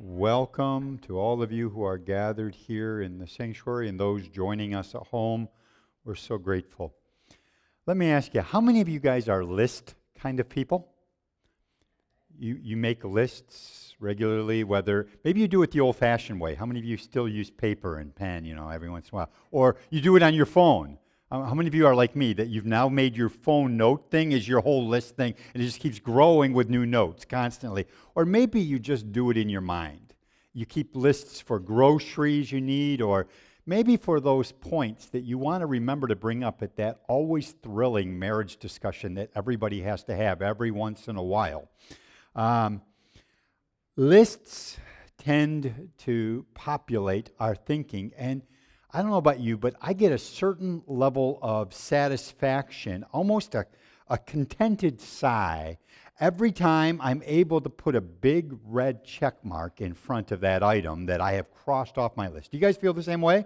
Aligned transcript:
welcome 0.00 0.96
to 0.98 1.18
all 1.18 1.42
of 1.42 1.50
you 1.50 1.68
who 1.68 1.82
are 1.82 1.98
gathered 1.98 2.54
here 2.54 3.00
in 3.00 3.18
the 3.18 3.26
sanctuary 3.26 3.88
and 3.88 3.98
those 3.98 4.28
joining 4.28 4.72
us 4.72 4.94
at 4.94 5.02
home. 5.02 5.48
We're 6.04 6.14
so 6.14 6.38
grateful. 6.38 6.94
Let 7.84 7.96
me 7.96 8.10
ask 8.10 8.32
you, 8.32 8.42
how 8.42 8.60
many 8.60 8.80
of 8.80 8.88
you 8.88 9.00
guys 9.00 9.28
are 9.28 9.42
list 9.42 9.96
kind 10.16 10.38
of 10.38 10.48
people? 10.48 10.88
You, 12.38 12.60
you 12.62 12.76
make 12.76 13.02
lists 13.02 13.96
regularly, 13.98 14.62
whether 14.62 15.08
maybe 15.24 15.40
you 15.40 15.48
do 15.48 15.62
it 15.64 15.72
the 15.72 15.80
old 15.80 15.96
fashioned 15.96 16.40
way. 16.40 16.54
How 16.54 16.64
many 16.64 16.78
of 16.78 16.84
you 16.84 16.96
still 16.96 17.28
use 17.28 17.50
paper 17.50 17.98
and 17.98 18.14
pen, 18.14 18.44
you 18.44 18.54
know, 18.54 18.68
every 18.68 18.88
once 18.88 19.08
in 19.08 19.14
a 19.14 19.16
while? 19.16 19.30
Or 19.50 19.76
you 19.90 20.00
do 20.00 20.14
it 20.14 20.22
on 20.22 20.32
your 20.32 20.46
phone. 20.46 20.98
How 21.30 21.52
many 21.52 21.68
of 21.68 21.74
you 21.74 21.86
are 21.86 21.94
like 21.94 22.16
me 22.16 22.32
that 22.32 22.48
you've 22.48 22.64
now 22.64 22.88
made 22.88 23.14
your 23.14 23.28
phone 23.28 23.76
note 23.76 24.10
thing 24.10 24.32
as 24.32 24.48
your 24.48 24.60
whole 24.60 24.88
list 24.88 25.14
thing 25.14 25.34
and 25.52 25.62
it 25.62 25.66
just 25.66 25.78
keeps 25.78 25.98
growing 25.98 26.54
with 26.54 26.70
new 26.70 26.86
notes 26.86 27.26
constantly? 27.26 27.86
Or 28.14 28.24
maybe 28.24 28.60
you 28.60 28.78
just 28.78 29.12
do 29.12 29.28
it 29.30 29.36
in 29.36 29.50
your 29.50 29.60
mind. 29.60 30.14
You 30.54 30.64
keep 30.64 30.96
lists 30.96 31.38
for 31.38 31.58
groceries 31.58 32.50
you 32.50 32.62
need, 32.62 33.02
or 33.02 33.28
maybe 33.66 33.98
for 33.98 34.20
those 34.20 34.52
points 34.52 35.06
that 35.10 35.20
you 35.20 35.36
want 35.36 35.60
to 35.60 35.66
remember 35.66 36.08
to 36.08 36.16
bring 36.16 36.42
up 36.42 36.62
at 36.62 36.76
that 36.76 37.00
always 37.08 37.52
thrilling 37.62 38.18
marriage 38.18 38.56
discussion 38.56 39.12
that 39.14 39.30
everybody 39.36 39.82
has 39.82 40.04
to 40.04 40.16
have 40.16 40.40
every 40.40 40.70
once 40.70 41.08
in 41.08 41.16
a 41.16 41.22
while. 41.22 41.68
Um, 42.34 42.80
lists 43.96 44.78
tend 45.18 45.90
to 45.98 46.46
populate 46.54 47.30
our 47.38 47.54
thinking 47.54 48.12
and 48.16 48.40
I 48.90 49.02
don't 49.02 49.10
know 49.10 49.18
about 49.18 49.40
you, 49.40 49.58
but 49.58 49.74
I 49.82 49.92
get 49.92 50.12
a 50.12 50.18
certain 50.18 50.82
level 50.86 51.38
of 51.42 51.74
satisfaction, 51.74 53.04
almost 53.12 53.54
a, 53.54 53.66
a 54.08 54.16
contented 54.16 54.98
sigh, 54.98 55.76
every 56.18 56.52
time 56.52 56.98
I'm 57.02 57.22
able 57.26 57.60
to 57.60 57.68
put 57.68 57.94
a 57.94 58.00
big 58.00 58.54
red 58.64 59.04
check 59.04 59.44
mark 59.44 59.82
in 59.82 59.92
front 59.92 60.32
of 60.32 60.40
that 60.40 60.62
item 60.62 61.04
that 61.06 61.20
I 61.20 61.32
have 61.32 61.52
crossed 61.52 61.98
off 61.98 62.16
my 62.16 62.28
list. 62.28 62.50
Do 62.50 62.56
you 62.56 62.62
guys 62.62 62.78
feel 62.78 62.94
the 62.94 63.02
same 63.02 63.20
way? 63.20 63.44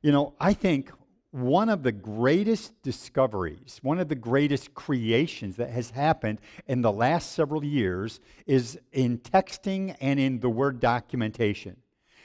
You 0.00 0.12
know, 0.12 0.34
I 0.38 0.52
think 0.52 0.92
one 1.32 1.68
of 1.68 1.82
the 1.82 1.92
greatest 1.92 2.80
discoveries, 2.82 3.80
one 3.82 3.98
of 3.98 4.08
the 4.08 4.14
greatest 4.14 4.74
creations 4.74 5.56
that 5.56 5.70
has 5.70 5.90
happened 5.90 6.40
in 6.68 6.82
the 6.82 6.92
last 6.92 7.32
several 7.32 7.64
years 7.64 8.20
is 8.46 8.78
in 8.92 9.18
texting 9.18 9.96
and 10.00 10.20
in 10.20 10.38
the 10.38 10.50
Word 10.50 10.78
documentation 10.78 11.81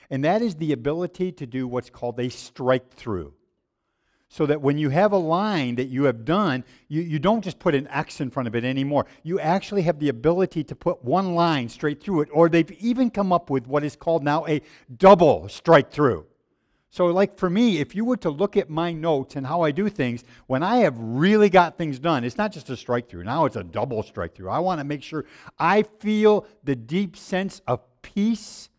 and 0.10 0.24
that 0.24 0.42
is 0.42 0.56
the 0.56 0.72
ability 0.72 1.32
to 1.34 1.46
do 1.46 1.68
what's 1.68 1.90
called 1.90 2.20
a 2.20 2.30
strike 2.30 2.94
through. 2.94 3.34
So 4.30 4.46
that 4.46 4.62
when 4.62 4.78
you 4.78 4.90
have 4.90 5.14
a 5.14 5.18
line 5.18 5.76
that 5.76 5.88
you 5.88 6.04
have 6.04 6.26
done, 6.26 6.66
you, 6.90 7.02
you 7.02 7.18
don't 7.18 7.42
just 7.42 7.60
put 7.60 7.74
an 7.74 7.88
X 7.88 8.20
in 8.20 8.30
front 8.30 8.48
of 8.48 8.56
it 8.56 8.66
anymore. 8.66 9.06
You 9.24 9.40
actually 9.40 9.84
have 9.84 10.00
the 10.00 10.10
ability 10.10 10.66
to 10.66 10.76
put 10.76 11.04
one 11.04 11.34
line 11.34 11.70
straight 11.70 12.04
through 12.04 12.22
it, 12.22 12.30
or 12.34 12.50
they've 12.50 12.72
even 12.74 13.10
come 13.10 13.32
up 13.32 13.50
with 13.50 13.68
what 13.68 13.86
is 13.86 13.96
called 13.96 14.24
now 14.24 14.46
a 14.46 14.62
double 14.98 15.48
strike 15.48 15.92
through. 15.92 16.26
So, 16.90 17.08
like 17.08 17.38
for 17.38 17.50
me, 17.50 17.80
if 17.80 17.96
you 17.96 18.04
were 18.06 18.18
to 18.18 18.30
look 18.30 18.58
at 18.58 18.70
my 18.70 18.92
notes 18.92 19.36
and 19.36 19.46
how 19.46 19.62
I 19.62 19.72
do 19.72 19.88
things, 19.88 20.24
when 20.48 20.64
I 20.64 20.78
have 20.78 20.98
really 20.98 21.50
got 21.50 21.78
things 21.78 22.00
done, 22.00 22.24
it's 22.24 22.38
not 22.38 22.52
just 22.52 22.70
a 22.70 22.78
strike 22.78 23.10
through. 23.10 23.24
Now 23.24 23.46
it's 23.46 23.56
a 23.56 23.64
double 23.64 24.04
strike 24.04 24.36
through. 24.36 24.50
I 24.50 24.60
want 24.60 24.80
to 24.80 24.84
make 24.84 25.04
sure 25.04 25.26
I 25.60 25.84
feel 25.84 26.46
the 26.64 26.76
deep 26.76 27.16
sense 27.16 27.62
of 27.68 27.82
peace 28.02 28.70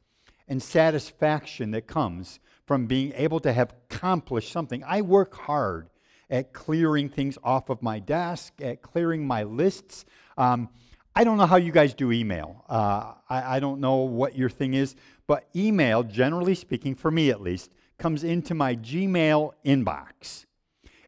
and 0.49 0.63
satisfaction 0.63 1.71
that 1.73 1.87
comes 1.87 2.41
from 2.67 2.87
being 2.87 3.13
able 3.15 3.41
to 3.41 3.53
have 3.53 3.75
accomplished 3.91 4.53
something. 4.53 4.83
I 4.87 5.03
work 5.03 5.35
hard 5.35 5.89
at 6.31 6.53
clearing 6.53 7.09
things 7.09 7.39
off 7.43 7.71
of 7.71 7.83
my 7.83 7.99
desk, 7.99 8.53
at 8.61 8.83
clearing 8.83 9.27
my 9.27 9.43
lists. 9.43 10.05
Um, 10.37 10.69
I 11.15 11.25
don't 11.25 11.39
know 11.39 11.47
how 11.47 11.57
you 11.57 11.73
guys 11.73 11.95
do 11.95 12.13
email. 12.13 12.65
Uh, 12.69 13.15
I, 13.29 13.57
I 13.57 13.61
don't 13.61 13.81
know 13.81 13.97
what 13.97 14.37
your 14.37 14.51
thing 14.51 14.75
is, 14.75 14.95
but 15.27 15.49
email, 15.57 16.03
generally 16.03 16.55
speaking, 16.55 16.95
for 16.95 17.11
me 17.11 17.31
at 17.31 17.41
least, 17.41 17.73
comes 17.99 18.25
into 18.25 18.55
my 18.55 18.77
Gmail 18.77 19.53
inbox. 19.65 20.45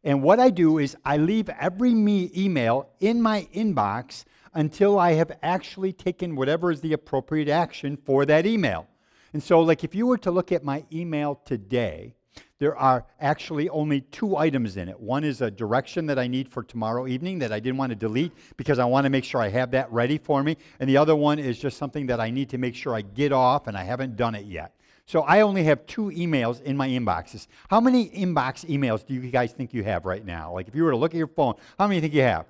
And 0.02 0.22
what 0.22 0.40
I 0.40 0.51
do 0.51 0.78
is 0.78 0.96
I 1.05 1.18
leave 1.18 1.48
every 1.51 1.95
me 1.95 2.30
email 2.36 2.89
in 3.01 3.20
my 3.20 3.46
inbox 3.55 4.24
until 4.55 4.98
I 4.98 5.12
have 5.12 5.30
actually 5.42 5.92
taken 5.92 6.34
whatever 6.34 6.72
is 6.72 6.80
the 6.80 6.95
appropriate 6.95 7.48
action 7.48 7.96
for 7.96 8.24
that 8.24 8.46
email. 8.46 8.89
And 9.33 9.42
so, 9.42 9.61
like, 9.61 9.85
if 9.85 9.95
you 9.95 10.07
were 10.07 10.18
to 10.18 10.30
look 10.30 10.52
at 10.52 10.64
my 10.64 10.85
email 10.92 11.41
today, 11.45 12.14
there 12.58 12.77
are 12.77 13.07
actually 13.20 13.68
only 13.70 14.02
two 14.02 14.36
items 14.36 14.77
in 14.77 14.89
it. 14.89 15.01
One 15.01 15.24
is 15.24 15.41
a 15.41 15.51
direction 15.51 16.07
that 16.07 16.18
I 16.18 16.27
need 16.27 16.48
for 16.48 16.63
tomorrow 16.63 17.07
evening 17.07 17.39
that 17.39 17.52
I 17.52 17.58
didn't 17.58 17.79
want 17.79 17.90
to 17.90 17.96
delete 17.96 18.33
because 18.57 18.79
I 18.79 18.85
want 18.85 19.05
to 19.05 19.11
make 19.11 19.24
sure 19.24 19.40
I 19.40 19.48
have 19.48 19.70
that 19.70 19.90
ready 19.90 20.19
for 20.19 20.42
me. 20.42 20.57
And 20.79 20.89
the 20.89 20.98
other 20.98 21.17
one 21.17 21.39
is 21.39 21.58
just 21.58 21.79
something 21.79 22.07
that 22.07 22.20
I 22.20 22.30
need 22.30 22.51
to 22.51 22.58
make 22.58 22.74
sure 22.74 22.95
I 22.95 23.01
get 23.01 23.33
off 23.33 23.67
and 23.67 23.77
I 23.77 23.83
haven't 23.83 24.17
done 24.17 24.35
it 24.35 24.45
yet. 24.45 24.74
So 25.07 25.23
I 25.23 25.40
only 25.40 25.64
have 25.64 25.86
two 25.86 26.11
emails 26.11 26.63
in 26.63 26.77
my 26.77 26.86
inboxes. 26.86 27.46
How 27.69 27.80
many 27.80 28.11
inbox 28.11 28.64
emails 28.67 29.05
do 29.05 29.14
you 29.14 29.30
guys 29.30 29.52
think 29.52 29.73
you 29.73 29.83
have 29.83 30.05
right 30.05 30.24
now? 30.24 30.52
Like 30.52 30.69
if 30.69 30.74
you 30.74 30.85
were 30.85 30.90
to 30.90 30.96
look 30.96 31.14
at 31.14 31.19
your 31.19 31.29
phone, 31.29 31.55
how 31.79 31.89
many 31.89 31.95
do 31.95 31.96
you 31.96 32.01
think 32.02 32.14
you 32.14 32.23
have? 32.23 32.46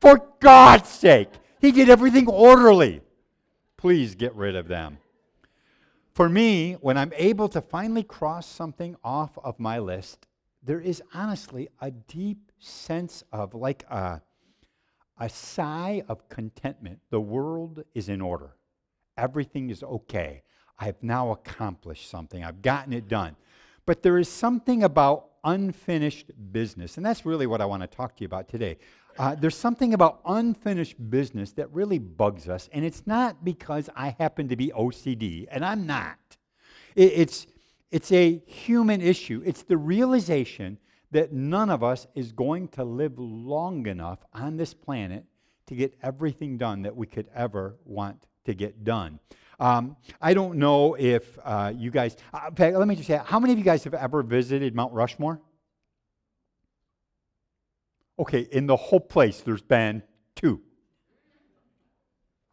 For 0.00 0.24
God's 0.40 0.88
sake, 0.88 1.30
he 1.60 1.72
did 1.72 1.88
everything 1.88 2.28
orderly. 2.28 3.00
Please 3.76 4.14
get 4.14 4.34
rid 4.34 4.56
of 4.56 4.68
them. 4.68 4.98
For 6.12 6.28
me, 6.28 6.72
when 6.80 6.98
I'm 6.98 7.12
able 7.16 7.48
to 7.50 7.60
finally 7.60 8.02
cross 8.02 8.46
something 8.46 8.96
off 9.04 9.38
of 9.44 9.60
my 9.60 9.78
list, 9.78 10.26
there 10.62 10.80
is 10.80 11.02
honestly 11.14 11.68
a 11.80 11.92
deep 11.92 12.50
sense 12.58 13.22
of 13.32 13.54
like 13.54 13.84
a, 13.88 14.20
a 15.18 15.28
sigh 15.28 16.02
of 16.08 16.28
contentment. 16.28 16.98
The 17.10 17.20
world 17.20 17.84
is 17.94 18.08
in 18.08 18.20
order, 18.20 18.56
everything 19.16 19.70
is 19.70 19.82
okay. 19.82 20.42
I've 20.80 21.02
now 21.02 21.30
accomplished 21.30 22.10
something, 22.10 22.42
I've 22.44 22.62
gotten 22.62 22.92
it 22.92 23.08
done. 23.08 23.36
But 23.86 24.02
there 24.02 24.18
is 24.18 24.28
something 24.28 24.82
about 24.82 25.28
unfinished 25.44 26.30
business. 26.52 26.96
And 26.96 27.04
that's 27.04 27.26
really 27.26 27.46
what 27.46 27.60
I 27.60 27.64
want 27.64 27.82
to 27.82 27.86
talk 27.86 28.16
to 28.16 28.22
you 28.22 28.26
about 28.26 28.48
today. 28.48 28.78
Uh, 29.18 29.34
there's 29.34 29.56
something 29.56 29.94
about 29.94 30.20
unfinished 30.26 30.96
business 31.10 31.52
that 31.52 31.72
really 31.72 31.98
bugs 31.98 32.48
us, 32.48 32.68
and 32.72 32.84
it's 32.84 33.04
not 33.06 33.44
because 33.44 33.90
I 33.96 34.10
happen 34.18 34.48
to 34.48 34.56
be 34.56 34.68
OCD, 34.68 35.46
and 35.50 35.64
I'm 35.64 35.86
not. 35.86 36.18
It, 36.94 37.12
it's, 37.14 37.46
it's 37.90 38.12
a 38.12 38.40
human 38.46 39.00
issue. 39.00 39.42
It's 39.44 39.62
the 39.62 39.76
realization 39.76 40.78
that 41.10 41.32
none 41.32 41.70
of 41.70 41.82
us 41.82 42.06
is 42.14 42.32
going 42.32 42.68
to 42.68 42.84
live 42.84 43.18
long 43.18 43.86
enough 43.86 44.20
on 44.32 44.56
this 44.56 44.74
planet 44.74 45.24
to 45.66 45.74
get 45.74 45.94
everything 46.02 46.56
done 46.56 46.82
that 46.82 46.96
we 46.96 47.06
could 47.06 47.28
ever 47.34 47.76
want 47.84 48.26
to 48.44 48.54
get 48.54 48.84
done. 48.84 49.18
Um, 49.60 49.96
I 50.20 50.34
don't 50.34 50.58
know 50.58 50.94
if 50.94 51.36
uh, 51.44 51.72
you 51.74 51.90
guys, 51.90 52.16
uh, 52.32 52.50
let 52.56 52.86
me 52.86 52.94
just 52.94 53.08
say, 53.08 53.20
how 53.24 53.40
many 53.40 53.52
of 53.52 53.58
you 53.58 53.64
guys 53.64 53.82
have 53.84 53.94
ever 53.94 54.22
visited 54.22 54.74
Mount 54.74 54.92
Rushmore? 54.92 55.40
Okay, 58.20 58.46
in 58.52 58.66
the 58.66 58.76
whole 58.76 59.00
place, 59.00 59.40
there's 59.40 59.62
been 59.62 60.02
two. 60.36 60.60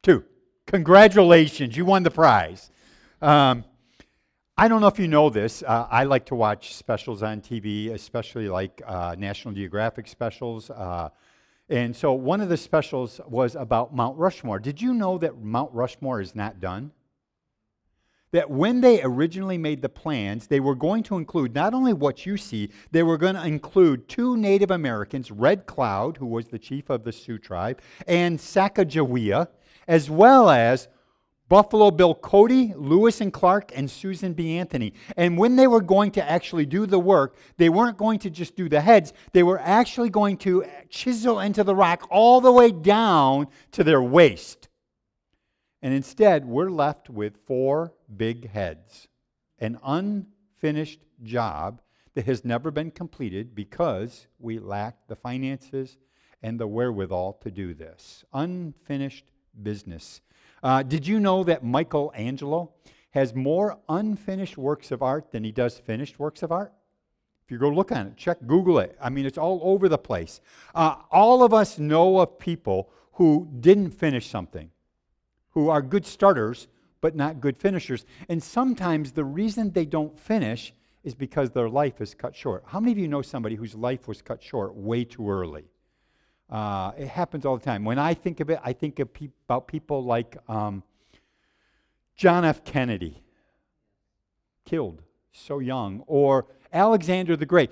Two. 0.01 0.23
Congratulations, 0.65 1.77
you 1.77 1.85
won 1.85 2.03
the 2.03 2.11
prize. 2.11 2.71
Um, 3.21 3.65
I 4.57 4.67
don't 4.67 4.81
know 4.81 4.87
if 4.87 4.97
you 4.97 5.07
know 5.07 5.29
this. 5.29 5.63
Uh, 5.63 5.87
I 5.89 6.05
like 6.05 6.25
to 6.27 6.35
watch 6.35 6.73
specials 6.73 7.21
on 7.21 7.41
TV, 7.41 7.91
especially 7.91 8.47
like 8.47 8.81
uh, 8.85 9.15
National 9.17 9.53
Geographic 9.53 10.07
specials. 10.07 10.71
And 11.69 11.95
so 11.95 12.13
one 12.13 12.41
of 12.41 12.50
the 12.50 12.57
specials 12.57 13.19
was 13.27 13.56
about 13.56 13.95
Mount 13.95 14.17
Rushmore. 14.17 14.59
Did 14.59 14.81
you 14.81 14.94
know 14.94 15.17
that 15.17 15.41
Mount 15.41 15.73
Rushmore 15.73 16.21
is 16.21 16.35
not 16.35 16.59
done? 16.59 16.91
That 18.31 18.51
when 18.51 18.81
they 18.81 19.01
originally 19.01 19.57
made 19.57 19.81
the 19.81 19.89
plans, 19.89 20.47
they 20.47 20.59
were 20.59 20.75
going 20.75 21.03
to 21.03 21.17
include 21.17 21.56
not 21.56 21.73
only 21.73 21.94
what 21.94 22.25
you 22.25 22.38
see, 22.38 22.69
they 22.91 23.01
were 23.01 23.17
going 23.17 23.35
to 23.35 23.45
include 23.45 24.09
two 24.09 24.35
Native 24.35 24.71
Americans, 24.71 25.31
Red 25.31 25.65
Cloud, 25.65 26.17
who 26.17 26.25
was 26.25 26.47
the 26.47 26.59
chief 26.59 26.89
of 26.89 27.03
the 27.03 27.12
Sioux 27.12 27.39
tribe, 27.39 27.81
and 28.07 28.38
Sacagawea, 28.38 29.47
as 29.88 30.09
well 30.09 30.50
as 30.50 30.89
Buffalo 31.47 31.92
Bill 31.92 32.15
Cody, 32.15 32.74
Lewis 32.75 33.21
and 33.21 33.31
Clark, 33.31 33.71
and 33.75 33.89
Susan 33.89 34.33
B. 34.33 34.57
Anthony. 34.57 34.94
And 35.15 35.38
when 35.38 35.56
they 35.56 35.68
were 35.68 35.81
going 35.81 36.12
to 36.12 36.30
actually 36.30 36.65
do 36.65 36.86
the 36.86 37.00
work, 37.00 37.38
they 37.57 37.69
weren't 37.69 37.97
going 37.97 38.19
to 38.19 38.30
just 38.30 38.56
do 38.56 38.68
the 38.68 38.81
heads, 38.81 39.13
they 39.33 39.44
were 39.44 39.59
actually 39.59 40.09
going 40.09 40.38
to 40.38 40.65
chisel 40.89 41.39
into 41.39 41.63
the 41.63 41.75
rock 41.75 42.07
all 42.09 42.42
the 42.42 42.51
way 42.51 42.71
down 42.71 43.47
to 43.74 43.83
their 43.83 44.01
waist. 44.01 44.69
And 45.81 45.94
instead, 45.94 46.45
we're 46.45 46.71
left 46.71 47.12
with 47.12 47.38
four 47.45 47.94
big 48.18 48.50
heads, 48.50 49.07
an 49.59 49.77
unfinished 49.83 51.01
job 51.21 51.81
that 52.15 52.25
has 52.25 52.44
never 52.44 52.71
been 52.71 52.89
completed 52.89 53.53
because 53.53 54.25
we 54.39 54.57
lack 54.57 55.07
the 55.07 55.15
finances 55.15 55.98
and 56.41 56.59
the 56.59 56.65
wherewithal 56.65 57.33
to 57.44 57.51
do 57.51 57.75
this. 57.75 58.24
Unfinished 58.33 59.25
business. 59.62 60.21
Uh, 60.63 60.83
did 60.83 61.05
you 61.05 61.19
know 61.19 61.43
that 61.43 61.63
Michelangelo 61.63 62.71
has 63.11 63.33
more 63.33 63.77
unfinished 63.87 64.57
works 64.57 64.91
of 64.91 65.01
art 65.01 65.31
than 65.31 65.43
he 65.43 65.51
does 65.51 65.77
finished 65.79 66.19
works 66.19 66.43
of 66.43 66.51
art? 66.51 66.73
If 67.45 67.51
you 67.51 67.59
go 67.59 67.69
look 67.69 67.91
on 67.91 68.07
it, 68.07 68.17
check, 68.17 68.39
Google 68.47 68.79
it. 68.79 68.97
I 68.99 69.09
mean, 69.09 69.25
it's 69.25 69.37
all 69.37 69.59
over 69.63 69.87
the 69.87 69.97
place. 69.97 70.41
Uh, 70.73 70.95
all 71.11 71.43
of 71.43 71.53
us 71.53 71.77
know 71.77 72.19
of 72.19 72.39
people 72.39 72.89
who 73.13 73.47
didn't 73.59 73.91
finish 73.91 74.27
something, 74.27 74.71
who 75.51 75.69
are 75.69 75.81
good 75.81 76.05
starters, 76.05 76.67
but 77.01 77.15
not 77.15 77.39
good 77.39 77.55
finishers. 77.55 78.05
And 78.29 78.41
sometimes 78.41 79.11
the 79.11 79.23
reason 79.23 79.71
they 79.71 79.85
don't 79.85 80.19
finish 80.19 80.73
is 81.03 81.13
because 81.13 81.51
their 81.51 81.69
life 81.69 82.01
is 82.01 82.15
cut 82.15 82.35
short. 82.35 82.63
How 82.65 82.79
many 82.79 82.93
of 82.93 82.97
you 82.97 83.07
know 83.07 83.21
somebody 83.21 83.55
whose 83.55 83.75
life 83.75 84.07
was 84.07 84.23
cut 84.23 84.41
short 84.41 84.75
way 84.75 85.05
too 85.05 85.29
early? 85.29 85.65
Uh, 86.50 86.92
it 86.97 87.07
happens 87.07 87.45
all 87.45 87.57
the 87.57 87.63
time. 87.63 87.83
When 87.83 87.97
I 87.97 88.13
think 88.13 88.39
of 88.39 88.50
it, 88.50 88.59
I 88.63 88.74
think 88.74 89.00
of 89.00 89.13
pe- 89.13 89.30
about 89.47 89.68
people 89.68 90.03
like 90.03 90.38
um, 90.47 90.83
John 92.15 92.45
F. 92.45 92.63
Kennedy, 92.63 93.24
killed 94.65 95.01
so 95.31 95.59
young, 95.59 96.03
or 96.07 96.45
Alexander 96.71 97.36
the 97.36 97.45
Great, 97.45 97.71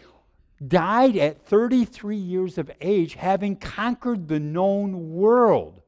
died 0.68 1.18
at 1.18 1.46
33 1.46 2.16
years 2.16 2.58
of 2.58 2.72
age, 2.82 3.14
having 3.16 3.56
conquered 3.56 4.28
the 4.28 4.40
known 4.40 5.14
world, 5.14 5.82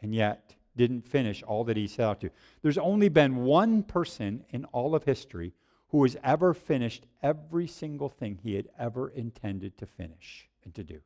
and 0.00 0.14
yet 0.14 0.54
didn't 0.76 1.06
finish 1.06 1.42
all 1.42 1.64
that 1.64 1.76
he 1.76 1.86
set 1.86 2.04
out 2.04 2.20
to. 2.20 2.30
There's 2.62 2.78
only 2.78 3.08
been 3.08 3.44
one 3.44 3.82
person 3.82 4.44
in 4.50 4.64
all 4.66 4.94
of 4.94 5.04
history 5.04 5.52
who 5.88 6.02
has 6.02 6.16
ever 6.24 6.54
finished 6.54 7.06
every 7.22 7.66
single 7.66 8.08
thing 8.08 8.38
he 8.42 8.54
had 8.54 8.68
ever 8.78 9.10
intended 9.10 9.76
to 9.78 9.86
finish 9.86 10.48
and 10.64 10.74
to 10.74 10.82
do. 10.82 11.00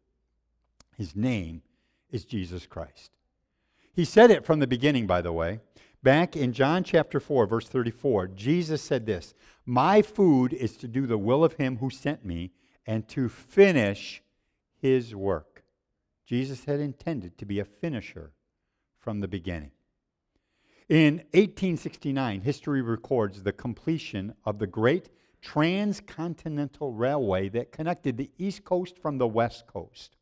His 0.98 1.14
name 1.14 1.62
is 2.10 2.24
Jesus 2.24 2.66
Christ. 2.66 3.12
He 3.94 4.04
said 4.04 4.32
it 4.32 4.44
from 4.44 4.58
the 4.58 4.66
beginning, 4.66 5.06
by 5.06 5.22
the 5.22 5.32
way. 5.32 5.60
Back 6.02 6.36
in 6.36 6.52
John 6.52 6.82
chapter 6.82 7.20
4, 7.20 7.46
verse 7.46 7.68
34, 7.68 8.26
Jesus 8.28 8.82
said 8.82 9.06
this 9.06 9.32
My 9.64 10.02
food 10.02 10.52
is 10.52 10.76
to 10.78 10.88
do 10.88 11.06
the 11.06 11.16
will 11.16 11.44
of 11.44 11.54
him 11.54 11.76
who 11.76 11.88
sent 11.88 12.24
me 12.24 12.50
and 12.84 13.06
to 13.08 13.28
finish 13.28 14.22
his 14.76 15.14
work. 15.14 15.62
Jesus 16.26 16.64
had 16.64 16.80
intended 16.80 17.38
to 17.38 17.46
be 17.46 17.60
a 17.60 17.64
finisher 17.64 18.32
from 18.98 19.20
the 19.20 19.28
beginning. 19.28 19.70
In 20.88 21.18
1869, 21.32 22.40
history 22.40 22.82
records 22.82 23.42
the 23.42 23.52
completion 23.52 24.34
of 24.44 24.58
the 24.58 24.66
great 24.66 25.10
transcontinental 25.40 26.92
railway 26.92 27.48
that 27.50 27.70
connected 27.70 28.16
the 28.16 28.30
East 28.36 28.64
Coast 28.64 28.98
from 28.98 29.18
the 29.18 29.28
West 29.28 29.66
Coast. 29.68 30.16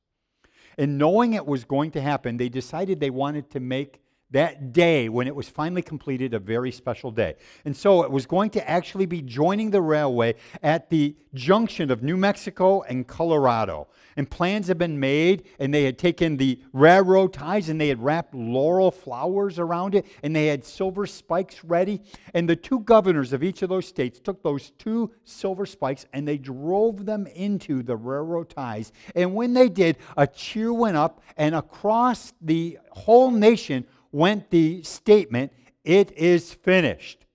And 0.78 0.98
knowing 0.98 1.32
it 1.32 1.46
was 1.46 1.64
going 1.64 1.90
to 1.92 2.00
happen, 2.00 2.36
they 2.36 2.48
decided 2.48 3.00
they 3.00 3.10
wanted 3.10 3.50
to 3.50 3.60
make 3.60 4.00
that 4.30 4.72
day 4.72 5.08
when 5.08 5.26
it 5.26 5.34
was 5.34 5.48
finally 5.48 5.82
completed 5.82 6.34
a 6.34 6.38
very 6.38 6.72
special 6.72 7.10
day. 7.10 7.36
And 7.64 7.76
so 7.76 8.02
it 8.02 8.10
was 8.10 8.26
going 8.26 8.50
to 8.50 8.68
actually 8.68 9.06
be 9.06 9.22
joining 9.22 9.70
the 9.70 9.80
railway 9.80 10.34
at 10.62 10.90
the 10.90 11.14
junction 11.32 11.90
of 11.90 12.02
New 12.02 12.16
Mexico 12.16 12.82
and 12.82 13.06
Colorado. 13.06 13.86
And 14.16 14.28
plans 14.28 14.68
had 14.68 14.78
been 14.78 14.98
made, 14.98 15.46
and 15.58 15.72
they 15.72 15.84
had 15.84 15.98
taken 15.98 16.38
the 16.38 16.58
railroad 16.72 17.34
ties 17.34 17.68
and 17.68 17.80
they 17.80 17.88
had 17.88 18.02
wrapped 18.02 18.34
laurel 18.34 18.90
flowers 18.90 19.58
around 19.58 19.94
it, 19.94 20.06
and 20.22 20.34
they 20.34 20.46
had 20.46 20.64
silver 20.64 21.06
spikes 21.06 21.62
ready. 21.62 22.00
And 22.34 22.48
the 22.48 22.56
two 22.56 22.80
governors 22.80 23.32
of 23.32 23.44
each 23.44 23.62
of 23.62 23.68
those 23.68 23.86
states 23.86 24.18
took 24.18 24.42
those 24.42 24.70
two 24.78 25.12
silver 25.24 25.66
spikes 25.66 26.06
and 26.12 26.26
they 26.26 26.38
drove 26.38 27.04
them 27.04 27.26
into 27.28 27.82
the 27.82 27.96
railroad 27.96 28.48
ties. 28.48 28.92
And 29.14 29.34
when 29.34 29.52
they 29.52 29.68
did, 29.68 29.98
a 30.16 30.26
cheer 30.26 30.72
went 30.72 30.96
up, 30.96 31.20
and 31.36 31.54
across 31.54 32.32
the 32.40 32.78
whole 32.90 33.30
nation, 33.30 33.86
went 34.16 34.48
the 34.48 34.82
statement, 34.82 35.52
It 35.84 36.10
is 36.12 36.54
finished. 36.54 37.26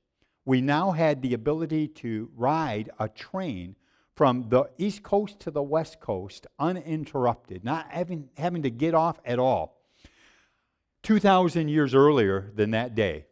We 0.45 0.61
now 0.61 0.91
had 0.91 1.21
the 1.21 1.35
ability 1.35 1.87
to 1.89 2.31
ride 2.35 2.89
a 2.99 3.07
train 3.07 3.75
from 4.15 4.49
the 4.49 4.69
East 4.79 5.03
Coast 5.03 5.39
to 5.41 5.51
the 5.51 5.61
West 5.61 5.99
Coast 5.99 6.47
uninterrupted, 6.57 7.63
not 7.63 7.91
having, 7.91 8.29
having 8.35 8.63
to 8.63 8.71
get 8.71 8.95
off 8.95 9.19
at 9.23 9.37
all. 9.37 9.79
2,000 11.03 11.69
years 11.69 11.93
earlier 11.93 12.51
than 12.55 12.71
that 12.71 12.95
day, 12.95 13.25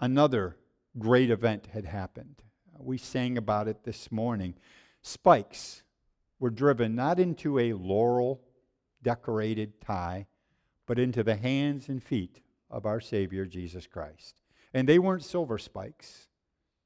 another 0.00 0.56
great 0.98 1.30
event 1.30 1.68
had 1.72 1.84
happened. 1.84 2.42
We 2.78 2.96
sang 2.96 3.36
about 3.36 3.68
it 3.68 3.84
this 3.84 4.10
morning. 4.10 4.54
Spikes 5.02 5.82
were 6.40 6.50
driven 6.50 6.94
not 6.94 7.20
into 7.20 7.58
a 7.58 7.74
laurel 7.74 8.40
decorated 9.02 9.78
tie, 9.82 10.26
but 10.86 10.98
into 10.98 11.22
the 11.22 11.36
hands 11.36 11.88
and 11.88 12.02
feet 12.02 12.40
of 12.70 12.86
our 12.86 13.00
Savior 13.00 13.46
Jesus 13.46 13.86
Christ. 13.86 14.34
And 14.72 14.88
they 14.88 14.98
weren't 14.98 15.24
silver 15.24 15.58
spikes, 15.58 16.28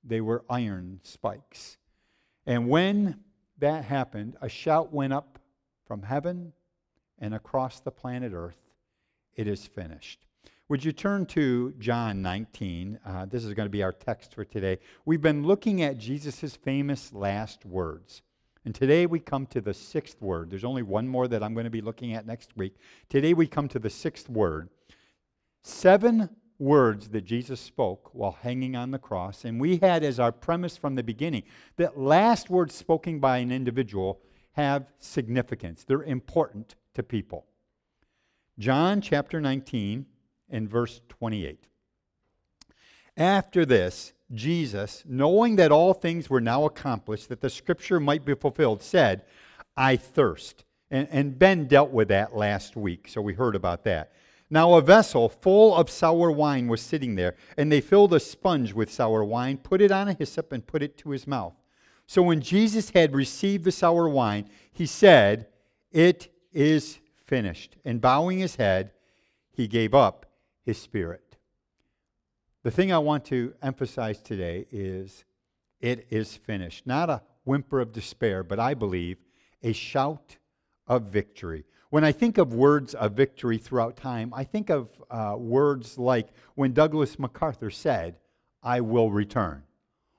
they 0.05 0.21
were 0.21 0.45
iron 0.49 1.01
spikes. 1.03 1.79
And 2.47 2.69
when 2.69 3.21
that 3.59 3.85
happened, 3.85 4.37
a 4.41 4.49
shout 4.49 4.93
went 4.93 5.13
up 5.13 5.39
from 5.87 6.03
heaven 6.03 6.53
and 7.19 7.35
across 7.35 7.81
the 7.81 7.91
planet 7.91 8.33
Earth 8.35 8.59
it 9.35 9.47
is 9.47 9.67
finished. 9.67 10.27
Would 10.69 10.85
you 10.85 10.93
turn 10.93 11.25
to 11.27 11.73
John 11.79 12.21
19? 12.21 12.99
Uh, 13.05 13.25
this 13.25 13.45
is 13.45 13.55
going 13.55 13.67
to 13.67 13.71
be 13.71 13.83
our 13.83 13.93
text 13.93 14.35
for 14.35 14.45
today. 14.45 14.79
We've 15.07 15.23
been 15.23 15.45
looking 15.45 15.81
at 15.81 15.97
Jesus' 15.97 16.57
famous 16.57 17.13
last 17.13 17.65
words. 17.65 18.21
And 18.69 18.75
today 18.75 19.07
we 19.07 19.19
come 19.19 19.47
to 19.47 19.63
the 19.63 19.73
sixth 19.73 20.21
word. 20.21 20.51
There's 20.51 20.63
only 20.63 20.83
one 20.83 21.09
more 21.09 21.27
that 21.27 21.43
I'm 21.43 21.55
going 21.55 21.65
to 21.65 21.71
be 21.71 21.81
looking 21.81 22.13
at 22.13 22.27
next 22.27 22.55
week. 22.55 22.77
Today 23.09 23.33
we 23.33 23.47
come 23.47 23.67
to 23.69 23.79
the 23.79 23.89
sixth 23.89 24.29
word. 24.29 24.69
Seven 25.63 26.29
words 26.59 27.09
that 27.09 27.25
Jesus 27.25 27.61
spoke 27.61 28.11
while 28.13 28.37
hanging 28.43 28.77
on 28.77 28.91
the 28.91 28.99
cross. 28.99 29.47
And 29.47 29.59
we 29.59 29.79
had 29.79 30.05
as 30.05 30.21
our 30.21 30.33
premise 30.33 30.77
from 30.77 30.97
the 30.97 31.03
beginning 31.03 31.45
that 31.79 31.99
last 31.99 32.51
words 32.51 32.75
spoken 32.75 33.21
by 33.21 33.39
an 33.39 33.51
individual 33.51 34.21
have 34.53 34.93
significance, 34.99 35.85
they're 35.85 36.03
important 36.03 36.75
to 36.93 37.03
people. 37.03 37.47
John 38.59 39.01
chapter 39.01 39.41
19 39.41 40.05
and 40.51 40.69
verse 40.69 41.01
28. 41.09 41.65
After 43.17 43.65
this, 43.65 44.13
Jesus, 44.33 45.03
knowing 45.07 45.57
that 45.57 45.73
all 45.73 45.95
things 45.95 46.29
were 46.29 46.41
now 46.41 46.65
accomplished, 46.65 47.29
that 47.29 47.41
the 47.41 47.51
scripture 47.51 47.99
might 47.99 48.25
be 48.25 48.35
fulfilled, 48.35 48.83
said, 48.83 49.23
I 49.77 49.97
thirst. 49.97 50.65
And, 50.91 51.09
and, 51.11 51.39
Ben 51.39 51.67
dealt 51.67 51.91
with 51.91 52.09
that 52.09 52.35
last 52.35 52.75
week, 52.77 53.09
so 53.09 53.21
we 53.21 53.35
heard 53.35 53.55
about 53.55 53.85
that. 53.85 54.13
Now, 54.51 54.75
a 54.75 54.81
vessel 54.81 55.29
full 55.29 55.77
of 55.77 55.91
sour 55.91 56.31
wine 56.31 56.69
was 56.69 56.81
sitting 56.81 57.15
there, 57.15 57.37
and 57.59 57.71
they 57.71 57.83
filled 57.83 58.15
a 58.15 58.21
sponge 58.21 58.73
with 58.73 58.91
sour 58.91 59.23
wine, 59.23 59.59
put 59.59 59.83
it 59.83 59.91
on 59.91 60.09
a 60.09 60.15
hyssop, 60.15 60.53
and 60.53 60.67
put 60.67 60.83
it 60.83 60.97
to 60.99 61.11
his 61.11 61.27
mouth. 61.27 61.53
So 62.07 62.23
when 62.23 62.41
Jesus 62.41 62.91
had 62.91 63.15
received 63.15 63.65
the 63.65 63.73
sour 63.73 64.09
wine, 64.09 64.49
he 64.73 64.87
said, 64.87 65.49
It 65.93 66.33
is 66.55 66.99
finished. 67.27 67.77
And 67.85 68.01
bowing 68.01 68.39
his 68.39 68.57
head, 68.57 68.93
he 69.51 69.69
gave 69.69 69.95
up 69.95 70.25
his 70.65 70.81
spirit. 70.81 71.28
The 72.65 72.71
thing 72.73 72.93
I 72.93 72.99
want 72.99 73.25
to 73.27 73.55
emphasize 73.63 74.21
today 74.21 74.67
is 74.73 75.25
it 75.81 76.09
is 76.11 76.37
finished. 76.37 76.87
Not 76.87 77.09
a 77.09 77.23
whimper 77.45 77.81
of 77.81 77.93
despair, 77.93 78.43
but 78.43 78.59
I 78.59 78.75
believe 78.75 79.19
a 79.63 79.73
shout 79.73 80.37
of 80.89 81.05
victory. 81.05 81.65
When 81.91 82.05
I 82.05 82.11
think 82.11 82.37
of 82.37 82.53
words 82.53 82.95
of 82.95 83.13
victory 83.13 83.59
throughout 83.59 83.97
time, 83.97 84.35
I 84.35 84.43
think 84.43 84.71
of 84.71 84.89
uh, 85.09 85.37
words 85.39 85.99
like 85.99 86.29
when 86.57 86.73
Douglas 86.73 87.19
MacArthur 87.19 87.71
said, 87.71 88.17
I 88.63 88.81
will 88.81 89.11
return. 89.11 89.63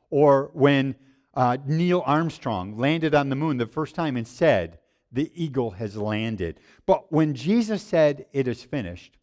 Or 0.10 0.50
when 0.54 0.96
uh, 1.34 1.58
Neil 1.66 2.04
Armstrong 2.06 2.78
landed 2.78 3.14
on 3.14 3.30
the 3.30 3.36
moon 3.36 3.58
the 3.58 3.68
first 3.68 3.96
time 3.96 4.16
and 4.16 4.28
said, 4.28 4.80
The 5.12 5.30
eagle 5.36 5.72
has 5.72 5.98
landed. 5.98 6.62
But 6.86 7.12
when 7.12 7.36
Jesus 7.36 7.84
said, 7.84 8.26
It 8.32 8.48
is 8.48 8.64
finished, 8.64 9.19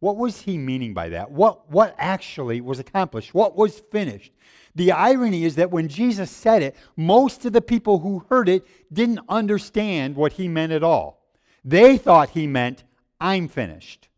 what 0.00 0.16
was 0.16 0.42
he 0.42 0.58
meaning 0.58 0.92
by 0.92 1.08
that? 1.10 1.30
What, 1.30 1.70
what 1.70 1.94
actually 1.98 2.60
was 2.60 2.78
accomplished? 2.78 3.32
What 3.32 3.56
was 3.56 3.80
finished? 3.90 4.32
The 4.74 4.92
irony 4.92 5.44
is 5.44 5.56
that 5.56 5.70
when 5.70 5.88
Jesus 5.88 6.30
said 6.30 6.62
it, 6.62 6.76
most 6.96 7.46
of 7.46 7.54
the 7.54 7.62
people 7.62 8.00
who 8.00 8.26
heard 8.28 8.48
it 8.48 8.66
didn't 8.92 9.20
understand 9.28 10.16
what 10.16 10.34
he 10.34 10.48
meant 10.48 10.72
at 10.72 10.82
all. 10.82 11.24
They 11.64 11.96
thought 11.96 12.30
he 12.30 12.46
meant, 12.46 12.84
I'm 13.18 13.48
finished. 13.48 14.08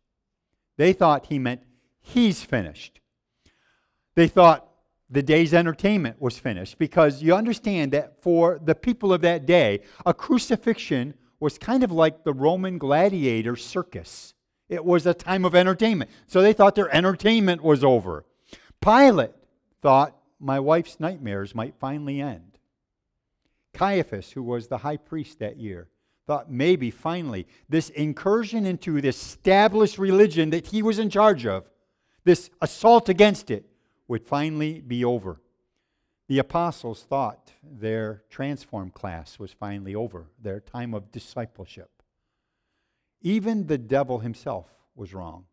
They 0.75 0.91
thought 0.91 1.27
he 1.27 1.39
meant, 1.39 1.63
he's 2.01 2.43
finished. 2.43 2.99
They 4.15 4.27
thought 4.27 4.69
the 5.09 5.23
day's 5.23 5.53
entertainment 5.53 6.21
was 6.21 6.37
finished 6.37 6.77
because 6.77 7.23
you 7.23 7.33
understand 7.33 7.93
that 7.93 8.21
for 8.21 8.59
the 8.63 8.75
people 8.75 9.13
of 9.13 9.21
that 9.21 9.45
day, 9.45 9.81
a 10.05 10.13
crucifixion 10.13 11.13
was 11.39 11.57
kind 11.57 11.83
of 11.83 11.91
like 11.91 12.23
the 12.23 12.33
Roman 12.33 12.77
gladiator 12.77 13.55
circus. 13.55 14.33
It 14.69 14.85
was 14.85 15.05
a 15.05 15.13
time 15.13 15.43
of 15.43 15.55
entertainment. 15.55 16.11
So 16.27 16.41
they 16.41 16.53
thought 16.53 16.75
their 16.75 16.93
entertainment 16.95 17.63
was 17.63 17.83
over. 17.83 18.23
Pilate 18.81 19.33
thought 19.81 20.15
my 20.39 20.59
wife's 20.59 20.99
nightmares 20.99 21.53
might 21.53 21.75
finally 21.79 22.21
end. 22.21 22.59
Caiaphas, 23.73 24.31
who 24.31 24.43
was 24.43 24.67
the 24.67 24.77
high 24.77 24.97
priest 24.97 25.39
that 25.39 25.57
year, 25.57 25.87
thought 26.27 26.51
maybe 26.51 26.91
finally 26.91 27.47
this 27.67 27.89
incursion 27.89 28.65
into 28.65 29.01
this 29.01 29.19
established 29.19 29.97
religion 29.97 30.51
that 30.51 30.67
he 30.67 30.83
was 30.83 30.99
in 30.99 31.09
charge 31.09 31.45
of, 31.45 31.69
this 32.23 32.49
assault 32.61 33.09
against 33.09 33.49
it, 33.49 33.65
would 34.07 34.23
finally 34.23 34.79
be 34.81 35.03
over. 35.03 35.41
The 36.27 36.39
apostles 36.39 37.03
thought 37.03 37.51
their 37.63 38.23
transform 38.29 38.91
class 38.91 39.39
was 39.39 39.51
finally 39.51 39.95
over, 39.95 40.27
their 40.39 40.59
time 40.59 40.93
of 40.93 41.11
discipleship. 41.11 41.89
Even 43.21 43.67
the 43.67 43.77
devil 43.77 44.19
himself 44.19 44.67
was 44.95 45.13
wrong. 45.13 45.45